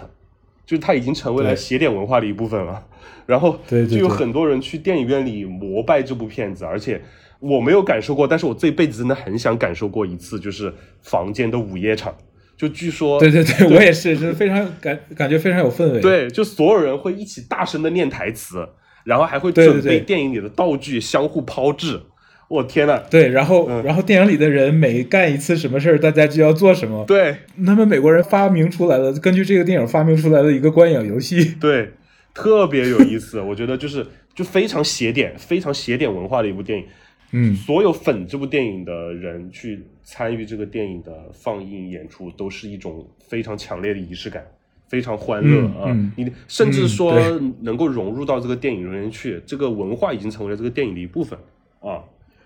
[0.65, 2.85] 就是它已经成为了邪典文化的一部分了。
[3.25, 7.01] 然后就有很多人去电影院里膜拜这部片子，而且
[7.39, 12.15] 我没有感受过，但是我这辈子真的很想感受过一次，就是房间的午夜场。
[12.57, 16.01] 就据说，对对对，我也是，就是非常感感觉非常有氛围。
[16.01, 18.67] 对，就所有人会一起大声的念台词。
[19.09, 21.99] 然后还会准备电影里的道具，相互抛掷。
[22.47, 23.01] 我天呐！
[23.09, 27.03] 对，然后然后电影里的人每干一次什么事儿，大家就要做什么。
[27.05, 31.53] 对，他们美国人发明出来了，根据这个电影发明出来的一个观影游戏。
[31.59, 31.93] 对，
[32.35, 33.41] 特别有意思。
[33.49, 34.05] 我觉得就是
[34.35, 36.85] 就非常写点，非常写点文化的一部电影。
[37.31, 44.45] 嗯，所有粉这部电影的人去参与这个电影的放映演出，都是一种非常强烈的仪式感。
[44.89, 45.95] 非常欢乐啊！
[46.17, 47.13] 你甚至说
[47.61, 51.37] 能够融入到这个电影里面去，这个文化已经成为了这个电影的一部分
[51.79, 52.03] 啊。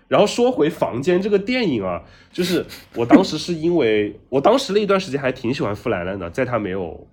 [0.08, 2.64] 然后说回《房间》这个电影啊，就是
[2.94, 7.06] 我当时是因为 我当时那一段时间还挺喜欢傅兰兰的，在他没有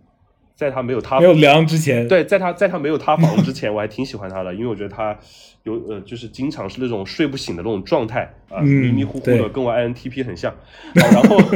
[0.53, 5.17] 在他没有塌没有凉之前，对，在他在他没有塌房之前，我还挺喜欢他的， 因为我觉得他
[5.63, 10.53] 有呃，就是经常是那种睡不醒的那种状态啊，迷迷糊糊的，跟我 INTP 很像，
[10.93, 11.37] 然后。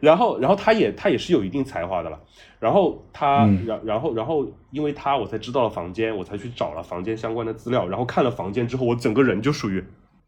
[0.00, 2.18] 然后，然后他也他也是有一定才华的了。
[2.58, 7.86] 然后他，然然后然后，因为他我才知道了房间，我才去找了房间相关的资料。
[7.86, 9.84] 然后看了房间之后，我整个人就属于，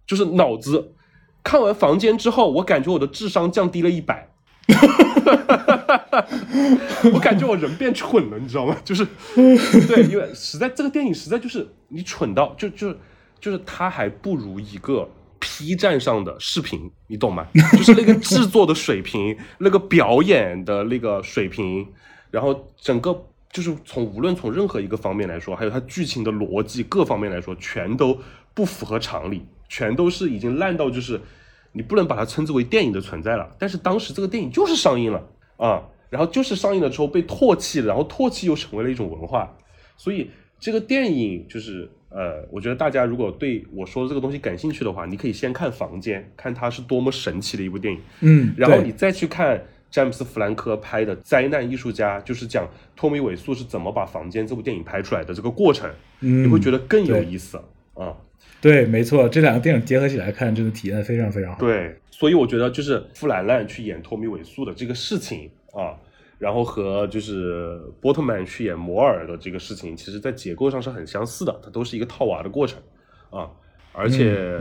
[0.07, 0.93] 就是脑子
[1.43, 4.29] 看完房间之后，我感觉我的智商降低了一百。
[7.14, 8.77] 我感觉我人变蠢了，你知道吗？
[8.85, 12.95] 就是对，因为实在这个电影实在就是你蠢到就就
[13.41, 15.09] 就是他还不如一个。
[15.41, 17.47] P 站上的视频，你懂吗？
[17.72, 21.86] 就是那个制作的水平， 那个表演的那个水平，
[22.30, 28.18] 然后整个就是从无论从任何一个方面来说，还有它剧情的逻辑各方面来说，全都
[28.55, 31.20] 不符合常理，全都是已经烂到就是
[31.72, 33.55] 你不能把它称之为电影的存在了。
[33.59, 35.22] 但是当时这个电影就是上映了
[35.57, 39.57] 啊，然后就是上映了之后被唾弃，然后唾弃又成为了一种文化，
[39.97, 41.91] 所以这个电影就是。
[42.11, 48.01] 呃，我觉得大家如果对我说的这个东西感兴趣的话，你可以先看《房间》，看它是多么神奇的一部电影。
[48.21, 55.91] 嗯，然后你再去看詹姆斯·弗兰科拍的《灾难艺术家》，就是讲托米·韦素是怎么把《房间》这部电影拍出来的这个过程，
[56.21, 57.61] 你会觉得更有意思
[57.95, 58.17] 啊。
[58.61, 61.59] 对，没错，这两个电影结合起来看，真的体验非常非常好。
[61.59, 65.95] 对，所以我觉得就是富兰兰去演托米·韦素的这个事情啊。
[66.39, 72.78] 然后和就是波特曼去演摩尔的这个事情，其实在结构上是很相似的，它都是一个套娃的过程
[73.30, 73.51] 啊，
[73.93, 74.57] 而且，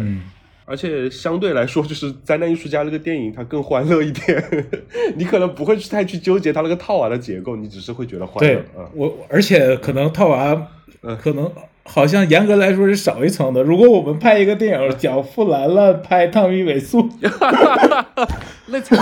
[0.66, 4.44] 而且相对来说，就是《灾难艺术家》那个电影它更欢乐一点，
[5.16, 8.62] 你可能不会去太去纠结它那个套娃的结构，你只是会觉得欢乐。
[8.94, 10.68] 我而且可能套娃，
[11.22, 11.50] 可能
[11.84, 13.62] 好像严格来说是少一层的。
[13.64, 17.08] 如果我们拍一个电影讲富兰兰拍汤米·韦素
[18.68, 18.98] 那才。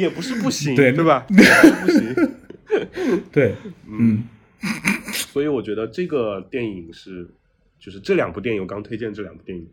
[0.00, 1.26] 也不是不行，对对吧？
[1.28, 2.34] 不行，
[3.30, 3.54] 对，
[3.86, 4.24] 嗯，
[5.12, 7.28] 所以我觉得这个电影是
[7.78, 9.66] 就是这两部电影，我刚推荐这两部电影，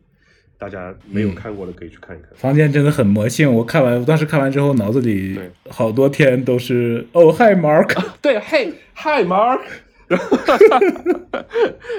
[0.57, 2.29] 大家没有看过的可以去看一看。
[2.35, 9.61] 房间真的很魔性，我看完，我当时看完之后，脑子里好多天都是哦嗨 Mark， 对，嘿，Hi Mark，
[10.07, 10.37] 然 后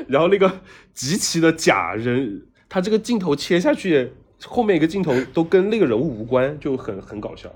[0.09, 0.61] 然后那个
[0.93, 4.11] 极其的假人，他这个镜头切下去，
[4.45, 7.53] 后面一个镜头都跟那个人物无关，就很很搞笑。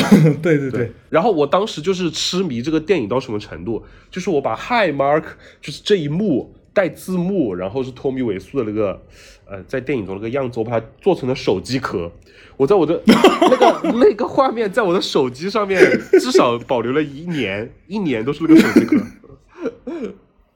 [0.42, 5.24] 对对对，然后我当时就是痴迷这个电影到什么程度，就是我把 Hi Mark
[5.60, 9.00] 就是这一幕带字幕，然后是托米·韦素的那个
[9.46, 12.10] 呃在电影中那个样子，我把它做成了手机壳，
[12.56, 15.80] 我在我的 那个那个画面在我的手机上面
[16.20, 18.96] 至少保留了一年，一年都是那个手机壳。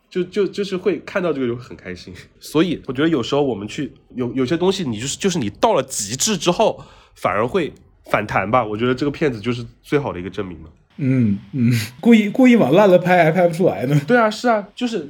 [0.09, 6.83] 就就就是会看到这个就很开心，所以我觉得有时候我们去有有些东西，你就是就是你到了极致之后，
[7.15, 7.71] 反而会
[8.11, 8.65] 反弹吧。
[8.65, 10.69] 我觉得这个片子就是最好的一个证明嘛。
[10.99, 14.01] 嗯嗯，故意故意往烂了拍，还拍不出来呢。
[14.07, 15.07] 对啊，是啊，就是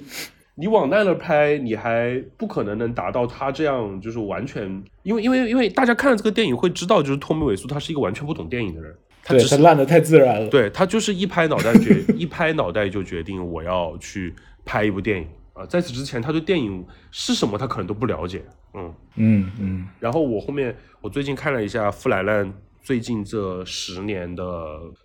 [0.56, 8.92] 你往烂了拍，你还不可能能达到他这样，就是完全，因为因为因为大家看了这个电影会知道，就是托米·韦素他是一个完全不懂电影的人，
[9.22, 10.48] 他对只是他烂的太自然了。
[10.48, 14.34] 对他就是一拍脑袋决 一拍脑袋就决定我要去
[14.64, 18.42] 拍一部电影啊、在此之前他对电影是什么他可能都不了解，
[18.74, 18.92] 嗯。
[19.14, 22.52] 嗯嗯然后我后面我最近看了一下傅兰兰
[22.86, 24.44] 最近这十年的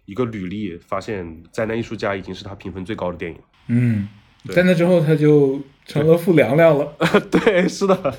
[0.06, 3.38] 一个履历，发现《灾难艺术家》已经是他评分最高的电影。
[3.70, 4.08] 嗯，
[4.50, 6.96] 在那之后他就成了傅凉凉了。
[7.32, 8.16] 对，是的。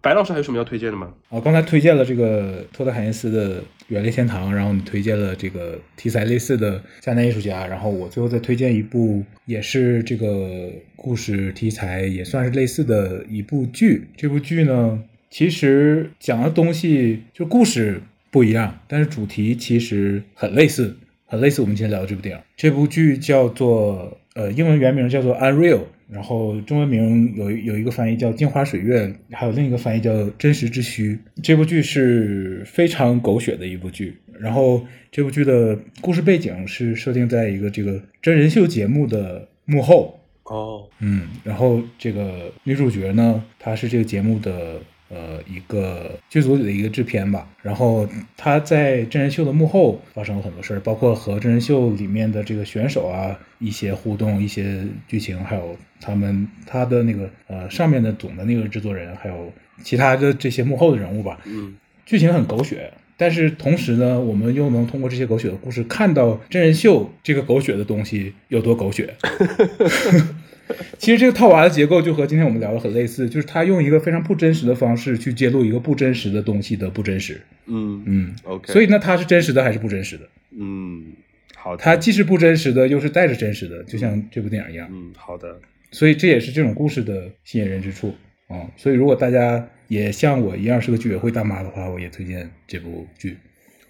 [0.00, 1.14] 白老师还有什么要推荐的吗？
[1.28, 14.08] 啊，刚才推荐了这个托德海因斯的《远离天堂》，然后你推荐了这个题材类似的《灾难艺术家》，然后我最后再推荐一部也是这个故事题材也算是类似的一部剧。
[14.16, 15.00] 这部剧呢，
[15.30, 18.00] 其实讲的东西就故事
[18.30, 22.42] 不一样，但是主题其实很类似，很类似我们今天聊的这部电影。
[22.56, 25.76] 这部剧叫做呃，英文原名叫做《Unreal》。
[26.10, 31.12] 然后中文名有有一个翻译叫《镜花水月》，还有另一个翻译叫《真实之虚》。
[31.42, 34.16] 这部剧是非常狗血的一部剧。
[34.40, 59.52] 然后这部剧的故事背景是设定在一个这个真人秀节目的幕后，哦，嗯，然后这个女主角呢，她是这个节目的呃一个剧组里的一个制片吧，然后他在真人秀的幕后发生了很多事儿，包括和真人秀里面的这个选手啊一些互动、一些剧情，还有他们他的那个呃上面的总的那个制作人，还有
[59.82, 69.14] 其他的这些幕后的人物吧，嗯，剧情很狗血，但是同时呢，我们又能通过这些狗血的故事看到真人秀这个狗血的东西有多狗血。
[70.98, 77.40] 其实这个套娃的结构就和今天我们聊的很类似，就是他用一个非常不真实的方式去揭露一个不真实的东西的不真实。
[77.66, 80.28] 嗯嗯，，OK，所以那，它是真实的还是不真实的？
[80.50, 81.12] 嗯，
[81.54, 84.88] 好的，它既是不真实的，又是带着真实的，就像这部电影一样。
[84.90, 85.60] 嗯，好的，
[85.90, 88.14] 所以这也是这种故事的吸引人之处
[88.48, 93.36] 啊、所以如果大家也像我一样是个居委会大妈的话，我也推荐这部剧。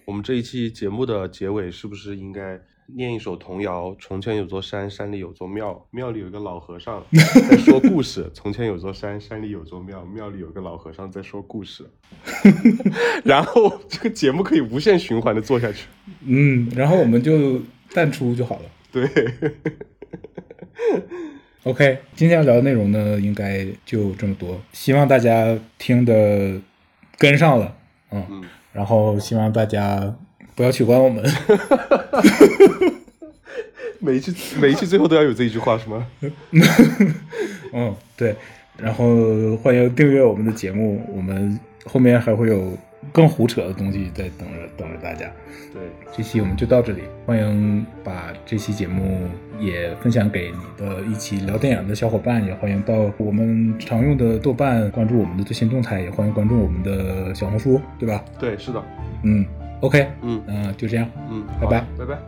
[0.04, 2.58] 我们这一期节目的结尾是不是应该
[2.94, 3.94] 念一首童谣？
[4.00, 7.04] 从前有座山，山里有座庙，庙里有个老和尚
[7.50, 8.28] 在说故事。
[8.32, 11.84] 从前有座山，山里有座庙，庙里有个老和尚在说故事。
[13.24, 15.86] 然后这个节目可以无限循环的做下去。
[16.24, 17.60] 嗯，然后我们就
[17.92, 18.62] 淡出就好了。
[18.90, 19.04] 对，
[21.64, 24.58] OK，今天要聊的内容呢，应该就这么多。
[24.72, 26.58] 希望大家听的
[27.18, 27.76] 跟上了，
[28.10, 30.16] 嗯，嗯，然后希望大家
[30.58, 31.24] 不要取关我们。
[34.00, 36.04] 每一期每一期最后都要有这一句话是吗？
[37.72, 38.34] 嗯，对，
[38.76, 42.76] 然后欢迎订阅我们的节目，我们后面还会有
[43.12, 45.30] 更胡扯的东西在等着等着大家。
[45.72, 45.80] 对，
[46.16, 49.28] 这期我们就到这里，欢迎把这期节目
[49.60, 58.24] 也分享给你的一起聊电影的小伙伴，也欢迎到我们常用的豆瓣关注我们的最新动态，也欢迎关注我们的小红书，对吧？
[58.40, 58.82] 对，是的，
[59.22, 59.46] 嗯
[59.80, 60.42] ，OK，嗯。
[60.46, 61.84] 嗯、就这样，嗯，拜拜。
[61.98, 62.18] 拜拜。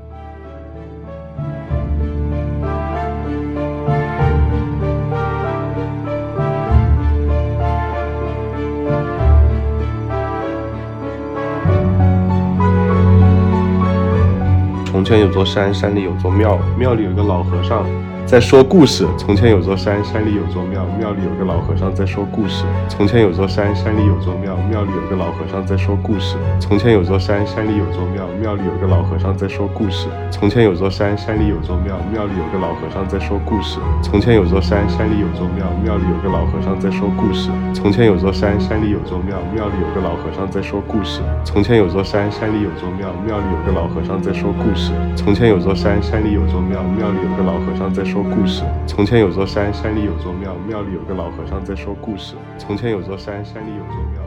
[14.87, 17.87] 从前有座山，山里有座庙，庙里有个老和尚
[18.31, 19.09] 在说故事。
[19.19, 22.63] 从前有座山，山里有座庙，庙里有个老和尚在说故事。
[22.89, 26.37] 从前有座山，山里有座庙，庙里有个老和尚在说故事。
[26.61, 30.07] 从前有座山，山里有座庙，庙里有个老和尚在说故事。
[30.31, 33.81] 从前有座山，山里有座庙，庙里有个老和尚在说故事。
[34.01, 37.51] 从前有座山，山里有座庙，庙里有个老和尚在说故事。
[37.75, 41.19] 从前有座山，山里有座庙，庙里有个老和尚在说故事。
[41.43, 44.93] 从前有座山，山里有座庙，庙里有个老和尚在说故事。
[45.17, 48.63] 从前有座山，山里有座庙，庙里有个老和尚在说说故事。
[48.87, 52.35] 从前有座山，山里有座庙，庙里有个老和尚在说故事。
[52.59, 54.20] 从前有座山，山里有座庙。